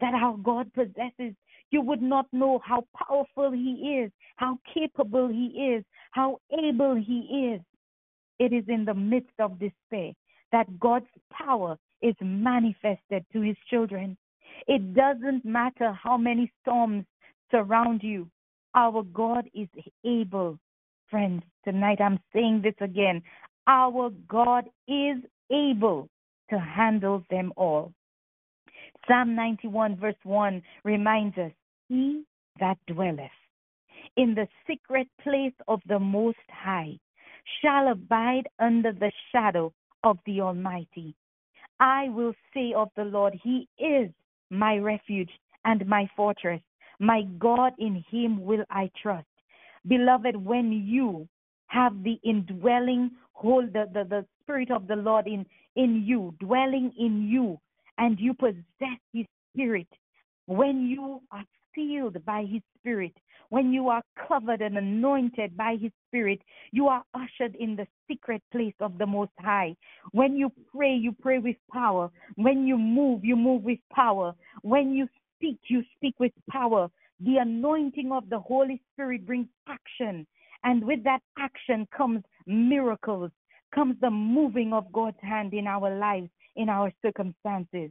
that 0.00 0.14
our 0.14 0.36
God 0.36 0.72
possesses. 0.72 1.34
You 1.70 1.82
would 1.82 2.02
not 2.02 2.26
know 2.32 2.60
how 2.64 2.84
powerful 2.96 3.50
He 3.52 4.00
is, 4.02 4.10
how 4.36 4.58
capable 4.72 5.28
He 5.28 5.74
is, 5.76 5.84
how 6.12 6.38
able 6.52 6.94
He 6.94 7.54
is. 7.54 7.60
It 8.38 8.52
is 8.52 8.64
in 8.68 8.84
the 8.84 8.94
midst 8.94 9.34
of 9.38 9.58
despair 9.58 10.12
that 10.52 10.78
God's 10.78 11.06
power 11.32 11.76
is 12.00 12.14
manifested 12.20 13.24
to 13.32 13.40
His 13.40 13.56
children. 13.68 14.16
It 14.66 14.94
doesn't 14.94 15.44
matter 15.44 15.92
how 15.92 16.16
many 16.16 16.50
storms 16.62 17.04
surround 17.50 18.02
you, 18.02 18.30
our 18.74 19.02
God 19.02 19.48
is 19.54 19.68
able. 20.04 20.58
Friends, 21.10 21.42
tonight 21.64 22.00
I'm 22.00 22.18
saying 22.32 22.62
this 22.62 22.74
again. 22.80 23.22
Our 23.66 24.10
God 24.28 24.64
is 24.86 25.18
able 25.50 26.08
to 26.50 26.58
handle 26.58 27.24
them 27.30 27.52
all. 27.56 27.92
Psalm 29.08 29.34
91, 29.34 29.96
verse 29.96 30.14
1 30.22 30.62
reminds 30.84 31.36
us 31.38 31.52
He 31.88 32.24
that 32.60 32.76
dwelleth 32.86 33.30
in 34.16 34.34
the 34.34 34.46
secret 34.66 35.08
place 35.22 35.54
of 35.66 35.80
the 35.88 35.98
Most 35.98 36.36
High 36.50 36.98
shall 37.62 37.88
abide 37.90 38.48
under 38.58 38.92
the 38.92 39.10
shadow 39.32 39.72
of 40.04 40.18
the 40.26 40.40
Almighty. 40.40 41.14
I 41.80 42.08
will 42.10 42.34
say 42.52 42.74
of 42.76 42.88
the 42.96 43.04
Lord, 43.04 43.38
He 43.42 43.68
is 43.78 44.10
my 44.50 44.76
refuge 44.76 45.30
and 45.64 45.86
my 45.86 46.08
fortress. 46.16 46.60
My 46.98 47.22
God, 47.38 47.72
in 47.78 48.04
Him 48.10 48.44
will 48.44 48.64
I 48.70 48.90
trust. 49.00 49.26
Beloved, 49.86 50.36
when 50.36 50.72
you 50.72 51.28
have 51.68 52.02
the 52.02 52.18
indwelling 52.24 53.12
hold 53.32 53.72
the, 53.72 53.84
the, 53.92 54.04
the 54.04 54.26
Spirit 54.42 54.70
of 54.70 54.88
the 54.88 54.96
Lord 54.96 55.26
in, 55.26 55.46
in 55.76 56.02
you, 56.04 56.34
dwelling 56.40 56.92
in 56.98 57.28
you, 57.28 57.60
and 57.98 58.18
you 58.18 58.32
possess 58.34 58.98
His 59.12 59.26
Spirit, 59.54 59.88
when 60.46 60.86
you 60.86 61.20
are 61.30 61.44
sealed 61.74 62.24
by 62.24 62.44
His 62.50 62.62
Spirit, 62.78 63.12
when 63.50 63.72
you 63.72 63.88
are 63.88 64.02
covered 64.28 64.60
and 64.60 64.78
anointed 64.78 65.56
by 65.56 65.76
His 65.80 65.90
Spirit, 66.08 66.40
you 66.70 66.88
are 66.88 67.02
ushered 67.14 67.56
in 67.56 67.76
the 67.76 67.86
secret 68.08 68.42
place 68.52 68.74
of 68.80 68.98
the 68.98 69.06
Most 69.06 69.32
High. 69.40 69.74
When 70.12 70.36
you 70.36 70.50
pray, 70.74 70.94
you 70.94 71.12
pray 71.12 71.38
with 71.38 71.56
power. 71.72 72.10
When 72.36 72.66
you 72.66 72.78
move, 72.78 73.24
you 73.24 73.36
move 73.36 73.62
with 73.62 73.78
power. 73.92 74.34
When 74.62 74.92
you 74.92 75.08
speak, 75.36 75.58
you 75.68 75.82
speak 75.96 76.14
with 76.20 76.32
power. 76.50 76.88
The 77.20 77.38
anointing 77.38 78.12
of 78.12 78.28
the 78.28 78.38
Holy 78.38 78.80
Spirit 78.92 79.26
brings 79.26 79.48
action. 79.68 80.26
And 80.64 80.84
with 80.84 81.02
that 81.04 81.20
action 81.38 81.86
comes 81.96 82.22
miracles, 82.46 83.30
comes 83.74 83.96
the 84.00 84.10
moving 84.10 84.72
of 84.72 84.92
God's 84.92 85.16
hand 85.22 85.54
in 85.54 85.66
our 85.66 85.96
lives 85.98 86.30
in 86.56 86.68
our 86.68 86.92
circumstances. 87.02 87.90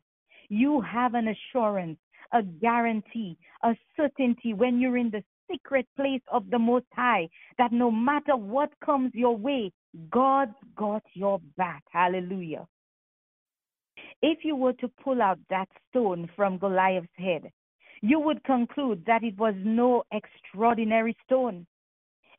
You 0.49 0.81
have 0.81 1.13
an 1.13 1.27
assurance, 1.27 1.99
a 2.33 2.43
guarantee, 2.43 3.37
a 3.63 3.75
certainty 3.95 4.53
when 4.53 4.79
you're 4.79 4.97
in 4.97 5.09
the 5.09 5.23
secret 5.49 5.87
place 5.95 6.21
of 6.31 6.49
the 6.49 6.59
Most 6.59 6.85
High 6.93 7.29
that 7.57 7.71
no 7.71 7.89
matter 7.91 8.35
what 8.35 8.71
comes 8.83 9.11
your 9.13 9.35
way, 9.35 9.71
God's 10.09 10.55
got 10.75 11.03
your 11.13 11.39
back. 11.57 11.83
Hallelujah. 11.91 12.67
If 14.21 14.39
you 14.43 14.55
were 14.55 14.73
to 14.73 14.91
pull 15.03 15.21
out 15.21 15.39
that 15.49 15.69
stone 15.89 16.29
from 16.35 16.57
Goliath's 16.57 17.07
head, 17.17 17.51
you 18.01 18.19
would 18.19 18.43
conclude 18.43 19.03
that 19.07 19.23
it 19.23 19.37
was 19.37 19.55
no 19.57 20.03
extraordinary 20.11 21.15
stone. 21.25 21.65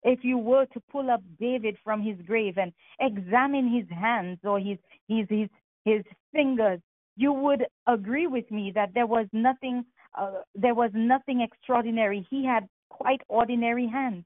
If 0.04 0.20
you 0.22 0.38
were 0.38 0.66
to 0.66 0.80
pull 0.92 1.10
up 1.10 1.22
David 1.40 1.76
from 1.82 2.02
his 2.02 2.16
grave 2.26 2.58
and 2.58 2.72
examine 3.00 3.68
his 3.68 3.88
hands 3.90 4.38
or 4.44 4.60
his 4.60 4.78
his 5.08 5.26
his 5.28 5.48
his 5.84 6.02
fingers, 6.32 6.80
you 7.16 7.32
would 7.32 7.66
agree 7.86 8.26
with 8.26 8.50
me 8.50 8.72
that 8.74 8.94
there 8.94 9.06
was 9.06 9.26
nothing 9.32 9.84
uh, 10.18 10.42
there 10.54 10.74
was 10.74 10.90
nothing 10.94 11.40
extraordinary. 11.42 12.26
He 12.30 12.44
had 12.44 12.68
quite 12.88 13.20
ordinary 13.28 13.86
hands. 13.86 14.24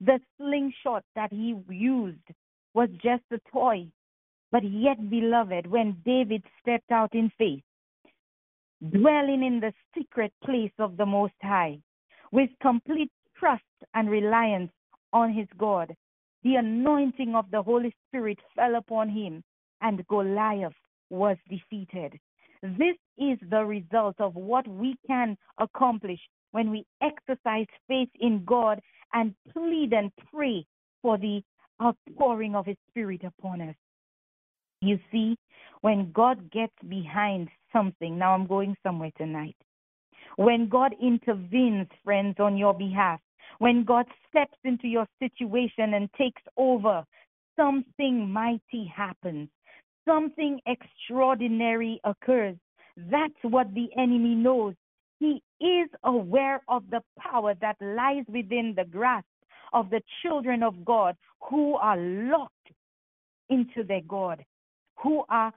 The 0.00 0.20
slingshot 0.38 1.04
that 1.14 1.32
he 1.32 1.56
used 1.68 2.26
was 2.74 2.88
just 3.02 3.24
a 3.32 3.40
toy. 3.52 3.86
But 4.52 4.64
yet, 4.64 5.10
beloved, 5.10 5.66
when 5.66 5.96
David 6.04 6.42
stepped 6.60 6.90
out 6.90 7.14
in 7.14 7.30
faith, 7.38 7.62
dwelling 8.90 9.42
in 9.44 9.60
the 9.60 9.72
secret 9.96 10.32
place 10.44 10.72
of 10.78 10.96
the 10.96 11.06
Most 11.06 11.34
High, 11.42 11.80
with 12.32 12.50
complete 12.62 13.12
trust 13.36 13.62
and 13.94 14.08
reliance 14.08 14.72
on 15.12 15.32
his 15.32 15.46
God, 15.58 15.94
the 16.42 16.56
anointing 16.56 17.34
of 17.34 17.50
the 17.50 17.62
Holy 17.62 17.94
Spirit 18.08 18.38
fell 18.56 18.76
upon 18.76 19.08
him, 19.08 19.44
and 19.80 20.06
Goliath 20.08 20.74
was 21.10 21.36
defeated. 21.48 22.18
This 22.62 22.96
is 23.18 23.38
the 23.50 23.64
result 23.64 24.16
of 24.18 24.34
what 24.34 24.66
we 24.68 24.96
can 25.06 25.36
accomplish 25.58 26.20
when 26.52 26.70
we 26.70 26.84
exercise 27.02 27.66
faith 27.88 28.10
in 28.20 28.44
God 28.44 28.80
and 29.12 29.34
plead 29.52 29.92
and 29.92 30.10
pray 30.32 30.66
for 31.02 31.16
the 31.16 31.42
outpouring 31.82 32.54
of 32.54 32.66
His 32.66 32.76
Spirit 32.90 33.22
upon 33.24 33.62
us. 33.62 33.74
You 34.82 34.98
see, 35.10 35.36
when 35.80 36.12
God 36.12 36.50
gets 36.50 36.74
behind 36.88 37.48
something, 37.72 38.18
now 38.18 38.34
I'm 38.34 38.46
going 38.46 38.76
somewhere 38.82 39.12
tonight. 39.16 39.56
When 40.36 40.68
God 40.68 40.94
intervenes, 41.02 41.88
friends, 42.04 42.36
on 42.38 42.56
your 42.56 42.74
behalf, 42.74 43.20
when 43.58 43.84
God 43.84 44.06
steps 44.28 44.56
into 44.64 44.86
your 44.86 45.06
situation 45.18 45.94
and 45.94 46.10
takes 46.14 46.42
over, 46.56 47.04
something 47.56 48.30
mighty 48.30 48.90
happens. 48.94 49.48
Something 50.08 50.60
extraordinary 50.66 52.00
occurs. 52.04 52.56
That's 52.96 53.34
what 53.42 53.72
the 53.74 53.88
enemy 53.98 54.34
knows. 54.34 54.74
He 55.20 55.42
is 55.60 55.88
aware 56.04 56.62
of 56.68 56.84
the 56.90 57.02
power 57.18 57.54
that 57.60 57.76
lies 57.80 58.24
within 58.28 58.74
the 58.76 58.84
grasp 58.84 59.26
of 59.72 59.90
the 59.90 60.02
children 60.22 60.62
of 60.62 60.84
God 60.84 61.16
who 61.50 61.76
are 61.76 61.98
locked 61.98 62.54
into 63.50 63.84
their 63.84 64.02
God, 64.08 64.44
who 65.02 65.24
are 65.28 65.52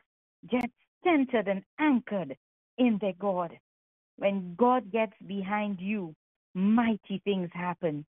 just 0.52 0.68
centered 1.04 1.48
and 1.48 1.64
anchored 1.80 2.36
in 2.78 2.98
their 3.02 3.14
God. 3.20 3.58
When 4.18 4.56
God 4.58 4.92
gets 4.92 5.14
behind 5.28 5.80
you, 5.82 6.16
mighty 6.56 7.22
things 7.26 7.50
happen. 7.54 8.06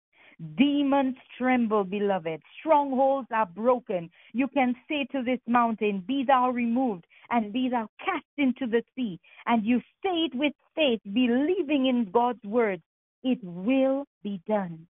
Demons 0.56 1.16
tremble, 1.38 1.84
beloved. 1.84 2.42
Strongholds 2.58 3.28
are 3.32 3.46
broken. 3.46 4.10
You 4.32 4.48
can 4.48 4.74
say 4.88 5.06
to 5.12 5.22
this 5.22 5.40
mountain, 5.46 6.04
Be 6.06 6.24
thou 6.26 6.50
removed, 6.50 7.06
and 7.30 7.52
be 7.52 7.68
thou 7.68 7.88
cast 8.04 8.24
into 8.38 8.66
the 8.66 8.82
sea. 8.96 9.18
And 9.46 9.64
you 9.64 9.80
say 10.02 10.26
it 10.26 10.34
with 10.34 10.52
faith, 10.74 11.00
believing 11.04 11.86
in 11.86 12.10
God's 12.10 12.44
word. 12.44 12.82
It 13.22 13.38
will 13.42 14.04
be 14.22 14.40
done. 14.48 14.86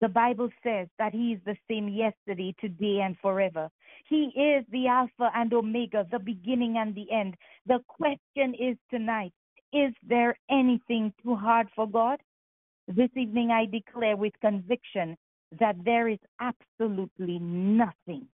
The 0.00 0.08
Bible 0.08 0.50
says 0.62 0.88
that 0.98 1.12
He 1.12 1.32
is 1.32 1.40
the 1.44 1.56
same 1.68 1.88
yesterday, 1.88 2.54
today, 2.60 3.00
and 3.00 3.16
forever. 3.18 3.68
He 4.08 4.26
is 4.26 4.64
the 4.70 4.86
Alpha 4.86 5.30
and 5.34 5.52
Omega, 5.52 6.06
the 6.10 6.18
beginning 6.20 6.76
and 6.78 6.94
the 6.94 7.10
end. 7.10 7.34
The 7.66 7.80
question 7.88 8.54
is 8.54 8.76
tonight 8.90 9.32
is 9.72 9.92
there 10.06 10.38
anything 10.50 11.12
too 11.22 11.34
hard 11.34 11.68
for 11.74 11.86
God? 11.86 12.20
This 12.88 13.10
evening, 13.16 13.50
I 13.50 13.66
declare 13.66 14.16
with 14.16 14.32
conviction 14.40 15.18
that 15.60 15.76
there 15.84 16.08
is 16.08 16.18
absolutely 16.40 17.38
nothing 17.38 18.26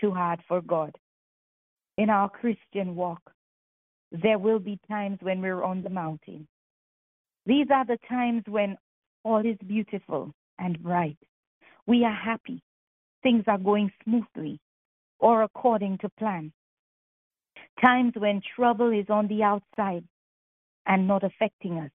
too 0.00 0.10
hard 0.10 0.40
for 0.48 0.60
God. 0.60 0.96
In 1.96 2.10
our 2.10 2.28
Christian 2.28 2.96
walk, 2.96 3.22
there 4.10 4.40
will 4.40 4.58
be 4.58 4.80
times 4.88 5.18
when 5.20 5.40
we're 5.40 5.62
on 5.62 5.82
the 5.82 5.90
mountain. 5.90 6.48
These 7.46 7.68
are 7.72 7.84
the 7.86 7.98
times 8.08 8.42
when 8.48 8.76
all 9.22 9.46
is 9.46 9.56
beautiful 9.64 10.34
and 10.58 10.82
bright. 10.82 11.18
We 11.86 12.04
are 12.04 12.12
happy. 12.12 12.64
Things 13.22 13.44
are 13.46 13.58
going 13.58 13.92
smoothly 14.02 14.58
or 15.20 15.42
according 15.44 15.98
to 15.98 16.08
plan. 16.18 16.52
Times 17.80 18.14
when 18.16 18.42
trouble 18.56 18.90
is 18.90 19.06
on 19.08 19.28
the 19.28 19.44
outside 19.44 20.04
and 20.84 21.06
not 21.06 21.22
affecting 21.22 21.78
us. 21.78 21.90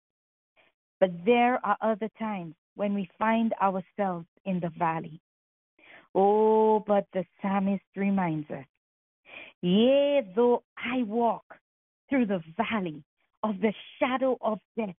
But 1.01 1.11
there 1.25 1.65
are 1.65 1.77
other 1.81 2.09
times 2.19 2.55
when 2.75 2.95
we 2.95 3.09
find 3.19 3.53
ourselves 3.63 4.27
in 4.45 4.61
the 4.61 4.71
valley. 4.79 5.21
Oh, 6.15 6.81
but 6.87 7.07
the 7.13 7.25
psalmist 7.41 7.85
reminds 7.97 8.51
us, 8.51 8.65
Yea, 9.61 10.23
though 10.35 10.63
I 10.77 11.03
walk 11.03 11.45
through 12.09 12.27
the 12.27 12.43
valley 12.57 13.03
of 13.43 13.61
the 13.61 13.73
shadow 13.99 14.39
of 14.41 14.59
death, 14.77 14.95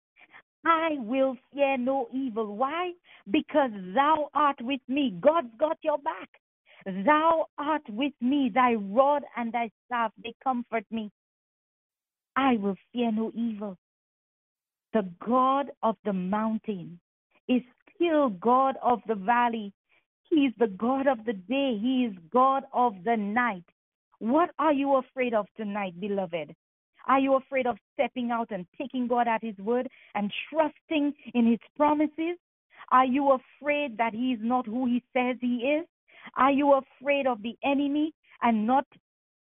I 0.66 0.98
will 1.00 1.38
fear 1.54 1.78
no 1.78 2.08
evil. 2.14 2.56
Why? 2.56 2.92
Because 3.32 3.72
thou 3.96 4.30
art 4.34 4.58
with 4.62 4.82
me. 4.88 5.18
God's 5.22 5.54
got 5.58 5.78
your 5.82 5.98
back. 6.00 6.30
Thou 7.06 7.48
art 7.58 7.84
with 7.90 8.14
me. 8.22 8.52
Thy 8.54 8.74
rod 8.74 9.24
and 9.38 9.52
thy 9.52 9.72
staff, 9.86 10.12
they 10.22 10.34
comfort 10.44 10.86
me. 10.92 11.12
I 12.36 12.58
will 12.58 12.76
fear 12.94 13.12
no 13.12 13.32
evil 13.34 13.78
the 14.94 15.10
God 15.26 15.72
of 15.84 15.96
the 16.06 16.14
mountain 16.14 17.00
is 17.48 17.62
still 17.96 18.30
God 18.30 18.76
of 18.84 19.02
the 19.08 19.16
valley. 19.16 19.74
He 20.30 20.46
is 20.46 20.54
the 20.58 20.68
God 20.68 21.08
of 21.08 21.26
the 21.26 21.34
day. 21.34 21.78
He 21.80 22.06
is 22.10 22.16
God 22.32 22.64
of 22.74 22.96
the 23.04 23.18
night. 23.18 23.66
What 24.20 24.52
are 24.60 24.74
you 24.74 24.96
afraid 24.96 25.34
of 25.34 25.48
tonight, 25.58 26.00
beloved? 26.00 26.56
Are 27.08 27.20
you 27.20 27.36
afraid 27.36 27.66
of 27.66 27.78
stepping 27.94 28.30
out 28.32 28.52
and 28.52 28.66
taking 28.78 29.08
God 29.08 29.28
at 29.28 29.44
His 29.44 29.58
word 29.58 29.88
and 30.16 30.32
trusting 30.50 31.14
in 31.34 31.48
His 31.48 31.60
promises? 31.76 32.38
Are 32.92 33.06
you 33.06 33.32
afraid 33.32 33.98
that 33.98 34.14
He 34.14 34.34
is 34.34 34.40
not 34.42 34.66
who 34.66 34.86
He 34.86 35.04
says 35.14 35.38
He 35.42 35.80
is? 35.80 35.86
Are 36.36 36.52
you 36.52 36.74
afraid 36.74 37.26
of 37.28 37.42
the 37.42 37.58
enemy 37.64 38.14
and 38.42 38.68
not 38.68 38.86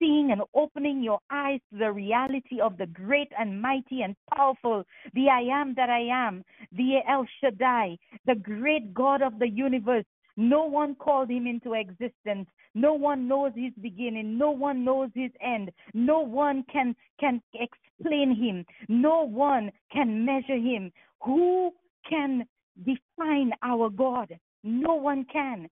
seeing 0.03 0.31
and 0.31 0.41
opening 0.53 1.01
your 1.01 1.19
eyes 1.31 1.59
to 1.71 1.79
the 1.79 1.91
reality 1.91 2.59
of 2.61 2.77
the 2.77 2.87
great 2.87 3.31
and 3.37 3.61
mighty 3.61 4.01
and 4.01 4.15
powerful, 4.33 4.83
the 5.13 5.29
I 5.29 5.41
am 5.41 5.73
that 5.75 5.89
I 5.89 6.01
am, 6.01 6.43
the 6.71 6.99
El 7.07 7.25
Shaddai, 7.39 7.97
the 8.25 8.35
great 8.35 8.93
God 8.93 9.21
of 9.21 9.39
the 9.39 9.49
universe. 9.49 10.05
No 10.35 10.65
one 10.65 10.95
called 10.95 11.29
him 11.29 11.47
into 11.47 11.73
existence. 11.73 12.47
No 12.75 12.93
one 12.93 13.27
knows 13.27 13.51
his 13.55 13.71
beginning. 13.81 14.37
No 14.37 14.51
one 14.51 14.83
knows 14.83 15.09
his 15.13 15.31
end. 15.41 15.71
No 15.93 16.19
one 16.21 16.63
can, 16.71 16.95
can 17.19 17.41
explain 17.53 18.35
him. 18.35 18.65
No 18.89 19.23
one 19.23 19.71
can 19.91 20.25
measure 20.25 20.57
him. 20.57 20.91
Who 21.23 21.71
can 22.09 22.45
define 22.83 23.51
our 23.61 23.89
God? 23.89 24.37
No 24.63 24.95
one 24.95 25.25
can. 25.31 25.69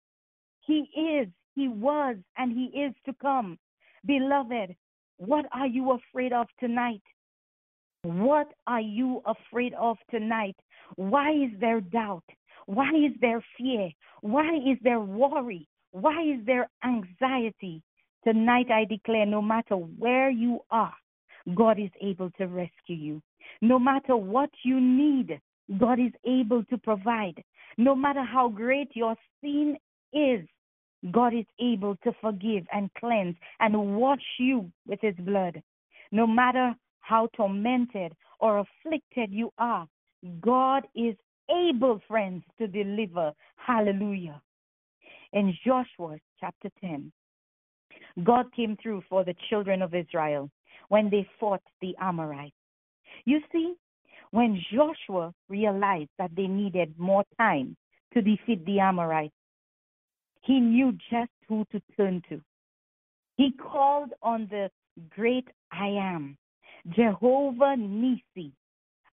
He 0.66 0.90
is, 0.98 1.28
he 1.54 1.68
was, 1.68 2.16
and 2.36 2.52
he 2.52 2.66
is 2.78 2.92
to 3.06 3.14
come. 3.22 3.58
Beloved, 4.06 4.74
what 5.18 5.46
are 5.52 5.66
you 5.66 5.92
afraid 5.92 6.32
of 6.32 6.46
tonight? 6.60 7.02
What 8.02 8.52
are 8.66 8.80
you 8.80 9.22
afraid 9.26 9.74
of 9.74 9.96
tonight? 10.10 10.56
Why 10.96 11.32
is 11.32 11.50
there 11.60 11.80
doubt? 11.80 12.24
Why 12.66 12.90
is 12.90 13.12
there 13.20 13.44
fear? 13.56 13.90
Why 14.20 14.56
is 14.56 14.78
there 14.82 15.00
worry? 15.00 15.66
Why 15.92 16.22
is 16.22 16.44
there 16.46 16.68
anxiety? 16.84 17.82
Tonight 18.24 18.70
I 18.70 18.84
declare 18.84 19.26
no 19.26 19.42
matter 19.42 19.74
where 19.74 20.30
you 20.30 20.60
are, 20.70 20.94
God 21.54 21.78
is 21.78 21.90
able 22.02 22.30
to 22.32 22.46
rescue 22.46 22.96
you. 22.96 23.22
No 23.60 23.78
matter 23.78 24.16
what 24.16 24.50
you 24.64 24.80
need, 24.80 25.40
God 25.78 25.98
is 25.98 26.12
able 26.26 26.64
to 26.64 26.78
provide. 26.78 27.42
No 27.76 27.94
matter 27.94 28.22
how 28.22 28.48
great 28.48 28.94
your 28.94 29.16
sin 29.40 29.76
is, 30.12 30.46
God 31.12 31.34
is 31.34 31.46
able 31.60 31.96
to 32.04 32.12
forgive 32.20 32.64
and 32.72 32.90
cleanse 32.94 33.36
and 33.60 33.96
wash 33.96 34.24
you 34.38 34.70
with 34.86 35.00
his 35.00 35.14
blood. 35.16 35.62
No 36.10 36.26
matter 36.26 36.74
how 37.00 37.28
tormented 37.36 38.14
or 38.40 38.58
afflicted 38.58 39.30
you 39.32 39.52
are, 39.58 39.86
God 40.40 40.86
is 40.94 41.14
able, 41.50 42.00
friends, 42.08 42.42
to 42.58 42.66
deliver. 42.66 43.32
Hallelujah. 43.56 44.40
In 45.32 45.54
Joshua 45.64 46.18
chapter 46.40 46.70
10, 46.80 47.12
God 48.24 48.46
came 48.54 48.76
through 48.82 49.02
for 49.08 49.24
the 49.24 49.34
children 49.48 49.82
of 49.82 49.94
Israel 49.94 50.50
when 50.88 51.10
they 51.10 51.28
fought 51.38 51.62
the 51.80 51.94
Amorites. 52.00 52.54
You 53.24 53.40
see, 53.52 53.74
when 54.30 54.60
Joshua 54.72 55.32
realized 55.48 56.10
that 56.18 56.30
they 56.36 56.46
needed 56.46 56.94
more 56.98 57.24
time 57.38 57.76
to 58.14 58.22
defeat 58.22 58.64
the 58.64 58.80
Amorites, 58.80 59.34
he 60.48 60.60
knew 60.60 60.92
just 61.10 61.30
who 61.46 61.66
to 61.70 61.80
turn 61.94 62.22
to. 62.30 62.40
He 63.36 63.52
called 63.52 64.14
on 64.22 64.48
the 64.50 64.70
great 65.14 65.46
I 65.70 65.88
am, 65.88 66.38
Jehovah 66.96 67.76
Nissi, 67.76 68.52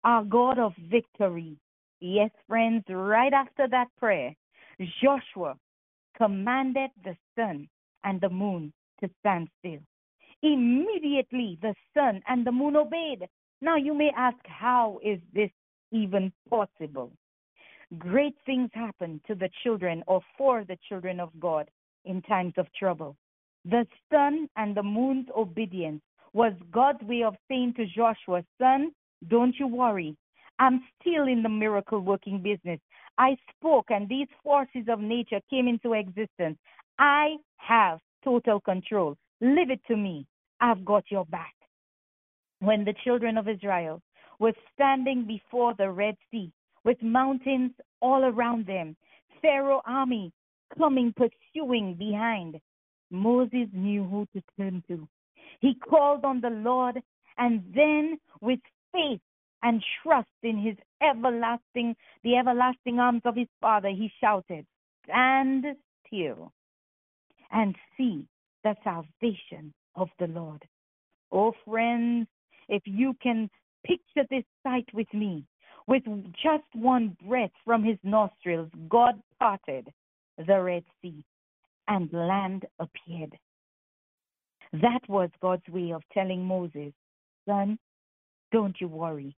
our 0.05 0.23
God 0.23 0.57
of 0.59 0.71
victory. 0.89 1.57
Yes, 1.99 2.31
friends, 2.47 2.85
right 2.87 3.33
after 3.33 3.67
that 3.67 3.87
prayer, 3.99 4.33
Joshua 5.03 5.57
commanded 6.17 6.91
the 7.03 7.17
sun 7.37 7.67
and 8.05 8.21
the 8.21 8.29
moon 8.29 8.71
to 9.01 9.09
stand 9.19 9.49
still. 9.59 9.81
Immediately 10.41 11.59
the 11.61 11.75
sun 11.93 12.21
and 12.29 12.47
the 12.47 12.51
moon 12.53 12.77
obeyed. 12.77 13.27
Now 13.61 13.75
you 13.75 13.93
may 13.93 14.11
ask, 14.15 14.37
how 14.45 14.99
is 15.03 15.19
this 15.33 15.51
even 15.91 16.31
possible? 16.49 17.11
Great 17.99 18.35
things 18.45 18.69
happen 18.73 19.21
to 19.27 19.35
the 19.35 19.49
children 19.63 20.03
or 20.07 20.21
for 20.37 20.63
the 20.63 20.77
children 20.89 21.19
of 21.19 21.29
God 21.39 21.69
in 22.05 22.21
times 22.23 22.53
of 22.57 22.67
trouble. 22.73 23.15
The 23.65 23.85
sun 24.11 24.47
and 24.57 24.75
the 24.75 24.83
moon's 24.83 25.27
obedience 25.35 26.01
was 26.33 26.53
God's 26.71 27.01
way 27.03 27.23
of 27.23 27.35
saying 27.47 27.73
to 27.77 27.85
Joshua, 27.85 28.43
Son, 28.59 28.91
don't 29.29 29.55
you 29.59 29.67
worry. 29.67 30.15
I'm 30.59 30.81
still 30.99 31.27
in 31.27 31.43
the 31.43 31.49
miracle 31.49 31.99
working 31.99 32.41
business. 32.41 32.79
I 33.17 33.37
spoke, 33.55 33.85
and 33.89 34.07
these 34.09 34.27
forces 34.43 34.85
of 34.89 34.99
nature 34.99 35.39
came 35.49 35.67
into 35.67 35.93
existence. 35.93 36.57
I 36.99 37.37
have 37.57 37.99
total 38.23 38.59
control. 38.59 39.15
Leave 39.41 39.69
it 39.69 39.81
to 39.87 39.95
me. 39.95 40.25
I've 40.59 40.85
got 40.85 41.03
your 41.09 41.25
back. 41.25 41.53
When 42.59 42.85
the 42.85 42.95
children 43.03 43.37
of 43.37 43.47
Israel 43.47 44.01
were 44.39 44.53
standing 44.73 45.25
before 45.25 45.73
the 45.77 45.89
Red 45.89 46.15
Sea 46.31 46.51
with 46.85 47.01
mountains 47.01 47.71
all 48.01 48.23
around 48.23 48.67
them, 48.67 48.95
Pharaoh 49.41 49.81
army 49.85 50.31
coming 50.77 51.13
pursuing 51.13 51.95
behind, 51.95 52.59
Moses 53.11 53.67
knew 53.73 54.03
who 54.05 54.27
to 54.33 54.43
turn 54.57 54.83
to. 54.87 55.07
He 55.59 55.75
called 55.75 56.23
on 56.23 56.41
the 56.41 56.49
Lord, 56.49 57.01
and 57.37 57.63
then 57.75 58.17
with 58.39 58.59
faith 58.93 59.19
and 59.63 59.83
trust 60.03 60.29
in 60.43 60.57
his 60.59 60.75
everlasting, 61.01 61.95
the 62.23 62.35
everlasting 62.35 62.99
arms 62.99 63.21
of 63.25 63.35
his 63.35 63.47
Father, 63.59 63.89
he 63.89 64.11
shouted, 64.21 64.65
Stand 65.03 65.65
still 66.05 66.51
and 67.51 67.75
see 67.97 68.27
the 68.63 68.75
salvation 68.83 69.73
of 69.95 70.09
the 70.19 70.27
Lord. 70.27 70.63
Oh, 71.31 71.53
friends, 71.65 72.27
if 72.69 72.83
you 72.85 73.15
can 73.21 73.49
picture 73.85 74.25
this 74.29 74.43
sight 74.63 74.87
with 74.93 75.11
me, 75.13 75.45
with 75.87 76.03
just 76.43 76.63
one 76.73 77.15
breath 77.27 77.51
from 77.63 77.83
his 77.83 77.97
nostrils, 78.03 78.69
God 78.89 79.21
parted 79.39 79.87
the 80.37 80.61
Red 80.61 80.83
Sea 81.01 81.23
and 81.87 82.11
land 82.11 82.65
appeared. 82.79 83.37
That 84.73 85.01
was 85.07 85.29
God's 85.41 85.67
way 85.69 85.91
of 85.93 86.01
telling 86.13 86.43
Moses, 86.43 86.91
Son, 87.47 87.77
don't 88.51 88.75
you 88.79 88.87
worry. 88.87 89.35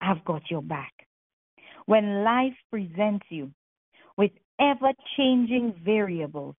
I've 0.00 0.24
got 0.24 0.42
your 0.50 0.62
back. 0.62 0.92
When 1.86 2.24
life 2.24 2.54
presents 2.70 3.26
you 3.28 3.50
with 4.16 4.30
ever 4.60 4.92
changing 5.16 5.74
variables, 5.84 6.54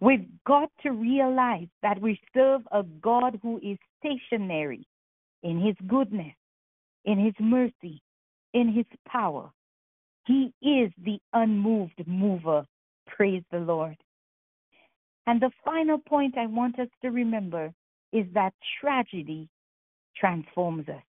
we've 0.00 0.26
got 0.46 0.70
to 0.82 0.90
realize 0.90 1.68
that 1.82 2.00
we 2.00 2.18
serve 2.34 2.62
a 2.72 2.82
God 2.82 3.38
who 3.42 3.58
is 3.58 3.78
stationary 3.98 4.86
in 5.42 5.60
his 5.60 5.76
goodness, 5.86 6.34
in 7.04 7.22
his 7.22 7.34
mercy, 7.38 8.02
in 8.56 8.72
his 8.72 8.86
power. 9.06 9.50
He 10.26 10.52
is 10.62 10.90
the 11.04 11.18
unmoved 11.34 12.02
mover. 12.06 12.64
Praise 13.06 13.42
the 13.52 13.58
Lord. 13.58 13.96
And 15.26 15.40
the 15.40 15.50
final 15.62 15.98
point 15.98 16.38
I 16.38 16.46
want 16.46 16.78
us 16.80 16.88
to 17.02 17.10
remember 17.10 17.70
is 18.12 18.24
that 18.32 18.54
tragedy 18.80 19.48
transforms 20.16 20.88
us. 20.88 21.02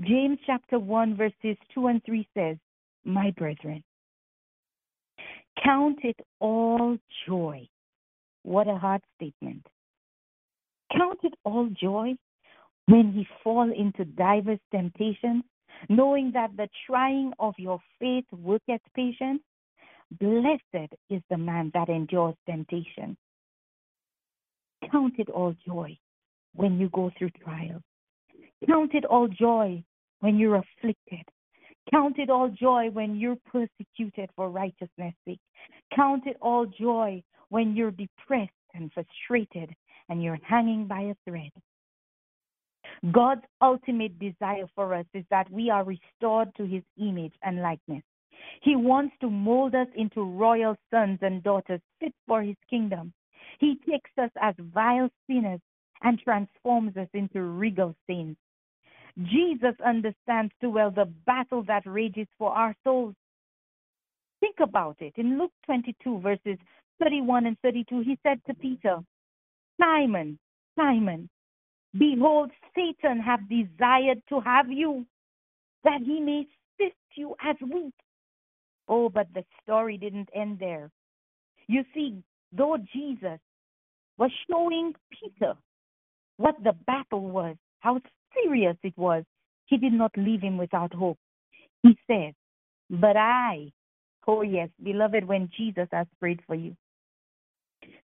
James 0.00 0.38
chapter 0.44 0.80
1, 0.80 1.16
verses 1.16 1.56
2 1.74 1.86
and 1.86 2.02
3 2.04 2.26
says, 2.34 2.56
My 3.04 3.30
brethren, 3.38 3.84
count 5.62 5.98
it 6.02 6.18
all 6.40 6.96
joy. 7.28 7.68
What 8.42 8.66
a 8.66 8.76
hard 8.76 9.02
statement. 9.14 9.64
Count 10.96 11.20
it 11.22 11.34
all 11.44 11.68
joy 11.80 12.14
when 12.86 13.12
ye 13.14 13.28
fall 13.44 13.70
into 13.72 14.04
divers 14.04 14.58
temptations, 14.72 15.44
knowing 15.88 16.32
that 16.32 16.56
the 16.56 16.68
trying 16.86 17.32
of 17.38 17.54
your 17.58 17.78
faith 17.98 18.24
worketh 18.32 18.80
patience. 18.94 19.42
Blessed 20.20 20.92
is 21.10 21.22
the 21.30 21.38
man 21.38 21.70
that 21.74 21.88
endures 21.88 22.34
temptation. 22.46 23.16
Count 24.90 25.14
it 25.18 25.28
all 25.30 25.54
joy 25.66 25.96
when 26.54 26.78
you 26.78 26.88
go 26.90 27.10
through 27.18 27.30
trials. 27.42 27.82
Count 28.66 28.94
it 28.94 29.04
all 29.04 29.28
joy 29.28 29.82
when 30.20 30.38
you're 30.38 30.56
afflicted. 30.56 31.24
Count 31.90 32.18
it 32.18 32.30
all 32.30 32.48
joy 32.48 32.90
when 32.90 33.16
you're 33.16 33.38
persecuted 33.50 34.30
for 34.36 34.50
righteousness' 34.50 35.14
sake. 35.24 35.40
Count 35.94 36.26
it 36.26 36.36
all 36.40 36.66
joy 36.66 37.22
when 37.48 37.74
you're 37.74 37.90
depressed 37.90 38.50
and 38.74 38.92
frustrated 38.92 39.74
and 40.08 40.22
you're 40.22 40.38
hanging 40.42 40.86
by 40.86 41.00
a 41.00 41.14
thread. 41.28 41.50
God's 43.10 43.42
ultimate 43.60 44.18
desire 44.18 44.66
for 44.74 44.94
us 44.94 45.06
is 45.12 45.24
that 45.30 45.50
we 45.50 45.70
are 45.70 45.84
restored 45.84 46.54
to 46.56 46.64
his 46.64 46.82
image 47.00 47.34
and 47.42 47.60
likeness. 47.60 48.02
He 48.62 48.76
wants 48.76 49.14
to 49.20 49.30
mold 49.30 49.74
us 49.74 49.88
into 49.96 50.22
royal 50.22 50.76
sons 50.90 51.18
and 51.22 51.42
daughters 51.42 51.80
fit 51.98 52.14
for 52.26 52.42
his 52.42 52.56
kingdom. 52.70 53.12
He 53.58 53.76
takes 53.88 54.10
us 54.18 54.30
as 54.40 54.54
vile 54.58 55.10
sinners 55.26 55.60
and 56.02 56.18
transforms 56.20 56.96
us 56.96 57.08
into 57.12 57.42
regal 57.42 57.94
saints. 58.06 58.40
Jesus 59.24 59.74
understands 59.84 60.52
too 60.60 60.70
well 60.70 60.90
the 60.90 61.12
battle 61.26 61.62
that 61.64 61.86
rages 61.86 62.26
for 62.38 62.50
our 62.52 62.74
souls. 62.82 63.14
Think 64.40 64.56
about 64.60 64.96
it. 65.00 65.12
In 65.16 65.38
Luke 65.38 65.52
22, 65.66 66.20
verses 66.20 66.58
31 67.00 67.46
and 67.46 67.58
32, 67.62 68.00
he 68.00 68.18
said 68.22 68.40
to 68.46 68.54
Peter, 68.54 68.98
Simon, 69.80 70.38
Simon, 70.76 71.28
behold, 71.96 72.50
Satan 72.74 73.20
hath 73.20 73.40
desired 73.48 74.22
to 74.28 74.40
have 74.40 74.70
you, 74.70 75.06
that 75.84 76.00
he 76.04 76.20
may 76.20 76.46
sift 76.78 76.96
you 77.16 77.34
as 77.44 77.56
wheat. 77.60 77.94
Oh, 78.88 79.08
but 79.08 79.28
the 79.34 79.44
story 79.62 79.96
didn't 79.96 80.28
end 80.34 80.58
there. 80.58 80.90
You 81.68 81.84
see, 81.94 82.22
though 82.52 82.76
Jesus 82.92 83.38
was 84.18 84.30
showing 84.50 84.92
Peter 85.10 85.54
what 86.36 86.56
the 86.62 86.72
battle 86.86 87.28
was, 87.28 87.56
how 87.80 88.00
serious 88.34 88.76
it 88.82 88.96
was, 88.96 89.24
he 89.66 89.76
did 89.76 89.92
not 89.92 90.12
leave 90.16 90.42
him 90.42 90.58
without 90.58 90.92
hope. 90.92 91.18
He 91.82 91.96
says, 92.06 92.34
But 92.90 93.16
I, 93.16 93.72
oh 94.26 94.42
yes, 94.42 94.68
beloved, 94.82 95.24
when 95.24 95.48
Jesus 95.56 95.88
has 95.92 96.06
prayed 96.20 96.40
for 96.46 96.54
you. 96.54 96.76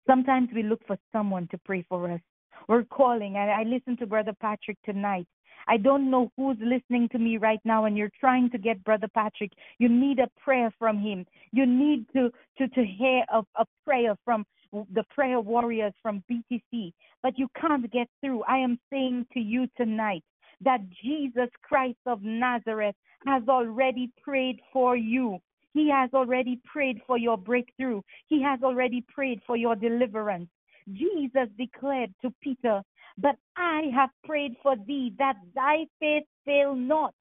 Sometimes 0.07 0.49
we 0.53 0.63
look 0.63 0.81
for 0.87 0.97
someone 1.11 1.47
to 1.51 1.57
pray 1.59 1.85
for 1.87 2.11
us. 2.11 2.21
We're 2.67 2.83
calling, 2.83 3.37
and 3.37 3.49
I 3.49 3.63
listened 3.63 3.99
to 3.99 4.05
Brother 4.05 4.33
Patrick 4.41 4.77
tonight. 4.83 5.27
I 5.67 5.77
don't 5.77 6.09
know 6.09 6.31
who's 6.37 6.57
listening 6.61 7.09
to 7.11 7.19
me 7.19 7.37
right 7.37 7.59
now, 7.65 7.85
and 7.85 7.97
you're 7.97 8.11
trying 8.19 8.49
to 8.51 8.57
get 8.57 8.83
Brother 8.83 9.07
Patrick. 9.13 9.51
You 9.79 9.89
need 9.89 10.19
a 10.19 10.29
prayer 10.39 10.73
from 10.79 10.99
him. 10.99 11.25
You 11.51 11.65
need 11.65 12.05
to 12.13 12.29
to 12.57 12.67
to 12.67 12.85
hear 12.85 13.23
a, 13.31 13.41
a 13.55 13.65
prayer 13.85 14.15
from 14.23 14.45
the 14.71 15.03
prayer 15.15 15.39
warriors 15.39 15.93
from 16.01 16.23
BTC, 16.29 16.93
but 17.23 17.37
you 17.37 17.47
can't 17.59 17.89
get 17.91 18.07
through. 18.21 18.43
I 18.43 18.57
am 18.57 18.79
saying 18.89 19.27
to 19.33 19.39
you 19.39 19.67
tonight 19.77 20.23
that 20.61 20.81
Jesus 21.03 21.49
Christ 21.61 21.99
of 22.05 22.21
Nazareth 22.21 22.95
has 23.25 23.43
already 23.47 24.11
prayed 24.21 24.59
for 24.73 24.95
you. 24.95 25.39
He 25.73 25.89
has 25.89 26.09
already 26.13 26.59
prayed 26.65 27.01
for 27.05 27.17
your 27.17 27.37
breakthrough. 27.37 28.01
He 28.27 28.41
has 28.41 28.61
already 28.63 29.05
prayed 29.13 29.41
for 29.45 29.55
your 29.55 29.75
deliverance. 29.75 30.49
Jesus 30.93 31.49
declared 31.57 32.13
to 32.21 32.33
Peter, 32.41 32.81
But 33.17 33.35
I 33.55 33.89
have 33.93 34.09
prayed 34.23 34.55
for 34.63 34.75
thee 34.87 35.13
that 35.17 35.35
thy 35.55 35.85
faith 35.99 36.23
fail 36.45 36.75
not. 36.75 37.13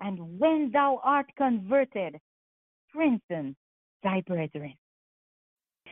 And 0.00 0.38
when 0.38 0.70
thou 0.72 1.00
art 1.04 1.26
converted, 1.36 2.18
strengthen 2.88 3.54
thy 4.02 4.22
brethren. 4.22 4.74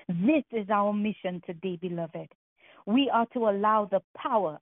This 0.08 0.44
is 0.52 0.70
our 0.70 0.92
mission 0.92 1.42
today, 1.44 1.76
beloved. 1.76 2.28
We 2.86 3.10
are 3.12 3.26
to 3.34 3.48
allow 3.48 3.84
the 3.84 4.00
power 4.16 4.58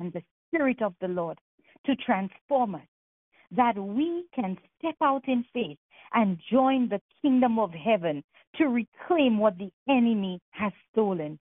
and 0.00 0.12
the 0.12 0.22
Spirit 0.48 0.82
of 0.82 0.94
the 1.00 1.08
Lord 1.08 1.38
to 1.86 1.94
transform 1.96 2.74
us, 2.74 2.88
that 3.52 3.78
we 3.78 4.24
can 4.34 4.56
step 4.78 4.96
out 5.00 5.22
in 5.28 5.44
faith 5.52 5.78
and 6.14 6.38
join 6.50 6.88
the 6.88 7.00
kingdom 7.22 7.58
of 7.58 7.70
heaven 7.72 8.24
to 8.56 8.66
reclaim 8.66 9.38
what 9.38 9.56
the 9.58 9.70
enemy 9.88 10.40
has 10.50 10.72
stolen, 10.90 11.38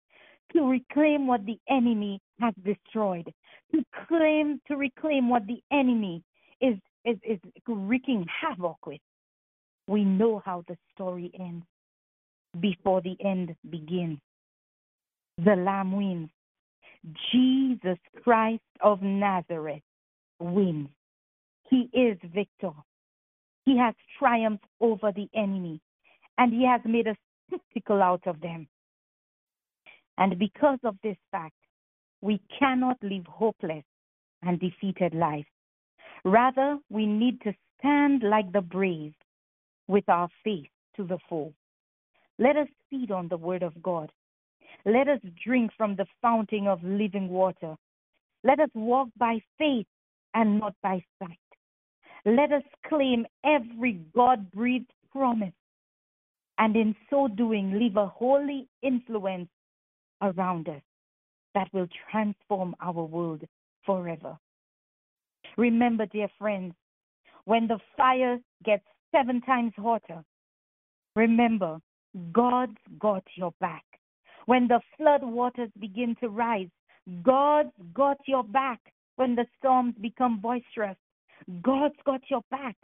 to 0.52 0.62
reclaim 0.68 1.26
what 1.26 1.44
the 1.44 1.58
enemy 1.68 2.20
has 2.40 2.54
destroyed, 2.64 3.32
to 3.72 3.84
claim 4.06 4.60
to 4.68 4.76
reclaim 4.76 5.28
what 5.28 5.46
the 5.46 5.62
enemy 5.72 6.22
is 6.60 6.76
is, 7.04 7.16
is 7.24 7.38
wreaking 7.66 8.26
havoc 8.40 8.84
with. 8.86 9.00
We 9.86 10.04
know 10.04 10.42
how 10.44 10.64
the 10.66 10.76
story 10.92 11.30
ends 11.38 11.64
before 12.60 13.00
the 13.00 13.16
end 13.24 13.54
begins. 13.70 14.18
The 15.44 15.54
Lamb 15.54 15.92
wins. 15.92 16.30
Jesus 17.32 17.98
Christ 18.24 18.62
of 18.80 19.02
Nazareth 19.02 19.82
wins. 20.40 20.88
He 21.70 21.88
is 21.92 22.18
victor. 22.34 22.72
He 23.64 23.76
has 23.78 23.94
triumphed 24.18 24.64
over 24.80 25.12
the 25.12 25.28
enemy, 25.34 25.80
and 26.38 26.52
he 26.52 26.66
has 26.66 26.80
made 26.84 27.06
a 27.06 27.16
spectacle 27.46 28.02
out 28.02 28.26
of 28.26 28.40
them. 28.40 28.66
And 30.18 30.38
because 30.38 30.78
of 30.84 30.96
this 31.02 31.16
fact, 31.30 31.54
we 32.20 32.40
cannot 32.58 32.96
live 33.02 33.26
hopeless 33.26 33.84
and 34.42 34.58
defeated 34.58 35.14
lives. 35.14 35.46
Rather, 36.24 36.78
we 36.90 37.06
need 37.06 37.40
to 37.42 37.54
stand 37.78 38.22
like 38.22 38.50
the 38.52 38.60
brave 38.60 39.14
with 39.88 40.08
our 40.08 40.28
face 40.42 40.68
to 40.96 41.04
the 41.04 41.18
foe. 41.28 41.52
Let 42.38 42.56
us 42.56 42.68
feed 42.90 43.10
on 43.10 43.28
the 43.28 43.36
word 43.36 43.62
of 43.62 43.80
God. 43.82 44.10
Let 44.84 45.08
us 45.08 45.20
drink 45.44 45.70
from 45.76 45.96
the 45.96 46.06
fountain 46.22 46.66
of 46.66 46.82
living 46.82 47.28
water. 47.28 47.76
Let 48.44 48.60
us 48.60 48.70
walk 48.74 49.08
by 49.16 49.40
faith 49.58 49.86
and 50.34 50.60
not 50.60 50.74
by 50.82 51.04
sight. 51.18 51.38
Let 52.24 52.52
us 52.52 52.62
claim 52.88 53.26
every 53.44 54.00
God 54.14 54.50
breathed 54.52 54.92
promise 55.12 55.54
and 56.58 56.76
in 56.76 56.94
so 57.10 57.28
doing 57.28 57.78
leave 57.78 57.96
a 57.96 58.06
holy 58.06 58.68
influence 58.82 59.48
around 60.22 60.68
us 60.68 60.82
that 61.54 61.68
will 61.72 61.88
transform 62.10 62.74
our 62.80 63.04
world 63.04 63.42
forever. 63.84 64.38
Remember, 65.56 66.06
dear 66.06 66.28
friends, 66.38 66.74
when 67.44 67.66
the 67.66 67.78
fire 67.96 68.38
gets 68.64 68.84
seven 69.12 69.40
times 69.40 69.72
hotter, 69.76 70.22
remember, 71.14 71.80
God's 72.32 72.76
got 72.98 73.24
your 73.36 73.52
back. 73.60 73.84
When 74.46 74.68
the 74.68 74.80
flood 74.96 75.22
waters 75.22 75.70
begin 75.78 76.16
to 76.20 76.28
rise, 76.28 76.68
God's 77.22 77.72
got 77.94 78.18
your 78.26 78.44
back. 78.44 78.80
When 79.16 79.34
the 79.34 79.46
storms 79.58 79.94
become 80.00 80.40
boisterous, 80.40 80.96
God's 81.62 81.96
got 82.04 82.20
your 82.28 82.42
back. 82.50 82.76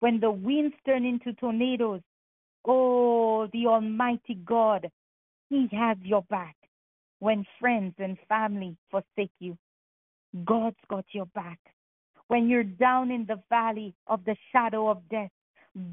When 0.00 0.20
the 0.20 0.30
winds 0.30 0.74
turn 0.86 1.04
into 1.04 1.32
tornadoes, 1.34 2.00
oh, 2.64 3.48
the 3.52 3.66
Almighty 3.66 4.34
God, 4.44 4.90
He 5.48 5.68
has 5.72 5.96
your 6.02 6.22
back. 6.30 6.56
When 7.20 7.44
friends 7.58 7.94
and 7.98 8.18
family 8.28 8.76
forsake 8.90 9.32
you, 9.38 9.56
God's 10.44 10.76
got 10.88 11.04
your 11.12 11.26
back. 11.26 11.58
When 12.28 12.48
you're 12.48 12.64
down 12.64 13.10
in 13.10 13.26
the 13.26 13.42
valley 13.50 13.94
of 14.06 14.24
the 14.24 14.36
shadow 14.52 14.88
of 14.88 15.08
death, 15.10 15.30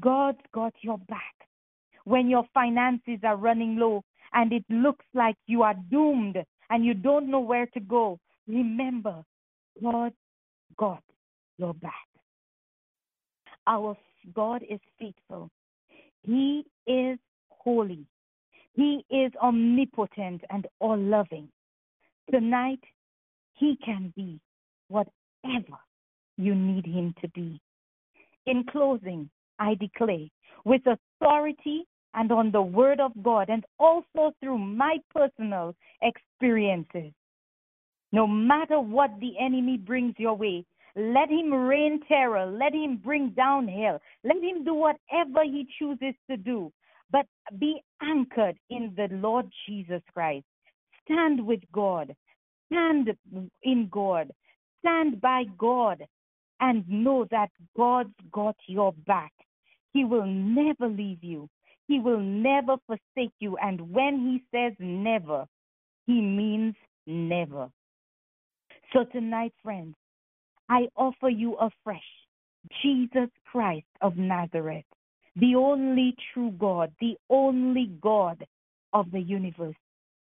God's 0.00 0.38
got 0.52 0.72
your 0.82 0.98
back. 0.98 1.34
When 2.04 2.28
your 2.28 2.44
finances 2.54 3.20
are 3.24 3.36
running 3.36 3.76
low 3.76 4.02
and 4.32 4.52
it 4.52 4.64
looks 4.70 5.04
like 5.14 5.36
you 5.46 5.62
are 5.62 5.74
doomed 5.90 6.36
and 6.70 6.84
you 6.84 6.94
don't 6.94 7.30
know 7.30 7.40
where 7.40 7.66
to 7.66 7.80
go, 7.80 8.18
remember, 8.46 9.22
God 9.82 10.12
got 10.76 11.02
your 11.58 11.74
back. 11.74 11.92
Our 13.66 13.96
God 14.34 14.62
is 14.68 14.80
faithful. 14.98 15.50
He 16.22 16.64
is 16.86 17.18
holy. 17.50 18.06
He 18.78 19.04
is 19.10 19.32
omnipotent 19.42 20.42
and 20.50 20.64
all 20.78 20.96
loving. 20.96 21.48
Tonight, 22.30 22.78
He 23.54 23.76
can 23.84 24.12
be 24.14 24.38
whatever 24.86 25.76
you 26.36 26.54
need 26.54 26.86
Him 26.86 27.12
to 27.20 27.28
be. 27.30 27.60
In 28.46 28.62
closing, 28.70 29.28
I 29.58 29.74
declare 29.74 30.28
with 30.64 30.82
authority 30.86 31.88
and 32.14 32.30
on 32.30 32.52
the 32.52 32.62
Word 32.62 33.00
of 33.00 33.10
God, 33.20 33.48
and 33.48 33.64
also 33.80 34.32
through 34.38 34.58
my 34.58 34.98
personal 35.12 35.74
experiences. 36.00 37.12
No 38.12 38.28
matter 38.28 38.78
what 38.78 39.10
the 39.18 39.32
enemy 39.40 39.76
brings 39.76 40.14
your 40.18 40.34
way, 40.34 40.64
let 40.94 41.28
him 41.28 41.52
rain 41.52 42.00
terror, 42.06 42.46
let 42.46 42.74
him 42.74 42.96
bring 42.96 43.30
down 43.30 43.66
hell, 43.66 44.00
let 44.22 44.36
him 44.36 44.62
do 44.64 44.74
whatever 44.74 45.42
he 45.42 45.66
chooses 45.80 46.14
to 46.30 46.36
do, 46.36 46.72
but 47.10 47.26
be 47.58 47.82
anchored 48.02 48.56
in 48.70 48.92
the 48.96 49.08
Lord 49.10 49.46
Jesus 49.66 50.02
Christ. 50.12 50.44
Stand 51.04 51.44
with 51.44 51.60
God, 51.72 52.14
stand 52.70 53.16
in 53.62 53.88
God, 53.90 54.30
stand 54.80 55.20
by 55.20 55.44
God, 55.56 56.04
and 56.60 56.88
know 56.88 57.26
that 57.30 57.50
God's 57.76 58.14
got 58.32 58.56
your 58.66 58.92
back. 59.06 59.32
He 59.92 60.04
will 60.04 60.26
never 60.26 60.88
leave 60.88 61.22
you. 61.22 61.48
He 61.86 61.98
will 61.98 62.20
never 62.20 62.76
forsake 62.86 63.32
you. 63.38 63.56
And 63.56 63.80
when 63.92 64.20
he 64.20 64.42
says 64.54 64.74
never, 64.78 65.46
he 66.06 66.20
means 66.20 66.74
never. 67.06 67.70
So 68.92 69.04
tonight, 69.04 69.52
friends, 69.62 69.94
I 70.68 70.88
offer 70.96 71.30
you 71.30 71.54
afresh 71.54 72.02
Jesus 72.82 73.30
Christ 73.50 73.86
of 74.02 74.16
Nazareth, 74.16 74.84
the 75.38 75.54
only 75.54 76.14
true 76.32 76.52
God, 76.58 76.92
the 77.00 77.16
only 77.30 77.90
God 78.00 78.44
of 78.92 79.10
the 79.10 79.20
universe, 79.20 79.76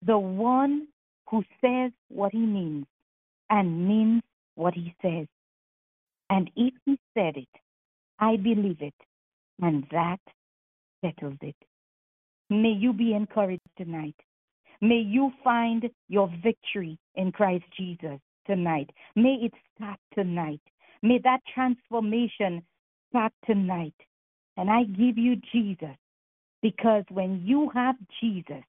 the 0.04 0.18
one 0.18 0.88
who 1.30 1.42
says 1.60 1.92
what 2.08 2.32
he 2.32 2.38
means 2.38 2.86
and 3.50 3.86
means 3.86 4.22
what 4.54 4.74
he 4.74 4.94
says. 5.02 5.26
And 6.30 6.50
if 6.56 6.74
he 6.84 6.98
said 7.14 7.36
it, 7.36 7.48
I 8.18 8.36
believe 8.36 8.80
it, 8.80 8.94
and 9.60 9.84
that 9.90 10.20
settles 11.00 11.38
it. 11.40 11.56
May 12.50 12.74
you 12.76 12.92
be 12.92 13.14
encouraged 13.14 13.62
tonight. 13.76 14.16
May 14.80 15.02
you 15.06 15.30
find 15.44 15.88
your 16.08 16.32
victory 16.42 16.98
in 17.14 17.32
Christ 17.32 17.64
Jesus 17.76 18.18
tonight. 18.46 18.90
May 19.14 19.38
it 19.42 19.52
start 19.76 19.98
tonight. 20.14 20.60
May 21.02 21.18
that 21.24 21.40
transformation 21.54 22.62
start 23.10 23.32
tonight. 23.44 23.94
And 24.58 24.68
I 24.68 24.82
give 24.82 25.16
you 25.16 25.36
Jesus 25.52 25.96
because 26.62 27.04
when 27.10 27.42
you 27.44 27.70
have 27.72 27.94
Jesus, 28.20 28.64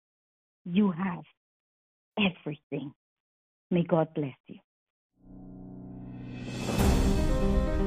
you 0.63 0.91
have 0.91 1.23
everything. 2.17 2.93
May 3.71 3.83
God 3.83 4.07
bless 4.13 4.35
you. 4.47 4.59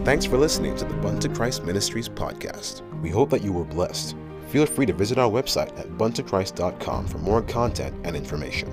Thanks 0.05 0.25
for 0.25 0.37
listening 0.37 0.75
to 0.77 0.85
the 0.85 0.95
Bun 0.95 1.21
to 1.21 1.29
Christ 1.29 1.65
Ministries 1.65 2.09
podcast. 2.09 2.83
We 3.03 3.11
hope 3.11 3.31
that 3.31 3.43
you 3.43 3.53
were 3.53 3.65
blessed. 3.65 4.17
Feel 4.49 4.67
free 4.67 4.87
to 4.87 4.93
visit 4.93 5.17
our 5.17 5.31
website 5.31 5.79
at 5.79 5.87
buntochrist.com 5.91 7.07
for 7.07 7.19
more 7.19 7.41
content 7.41 7.95
and 8.05 8.17
information. 8.17 8.69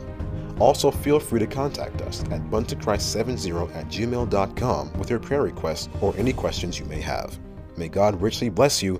Also, 0.60 0.90
feel 0.90 1.20
free 1.20 1.40
to 1.40 1.48
contact 1.48 2.02
us 2.02 2.24
at 2.32 2.42
buntochrist70 2.50 3.76
at 3.76 3.86
gmail.com 3.90 4.94
with 4.94 5.10
your 5.12 5.20
prayer 5.20 5.44
requests 5.44 5.88
or 6.02 6.16
any 6.18 6.34
questions 6.34 6.80
you 6.80 6.86
may 6.86 7.00
have. 7.00 7.38
May 7.78 7.90
God 7.90 8.20
richly 8.20 8.50
bless 8.50 8.84
you, 8.84 9.00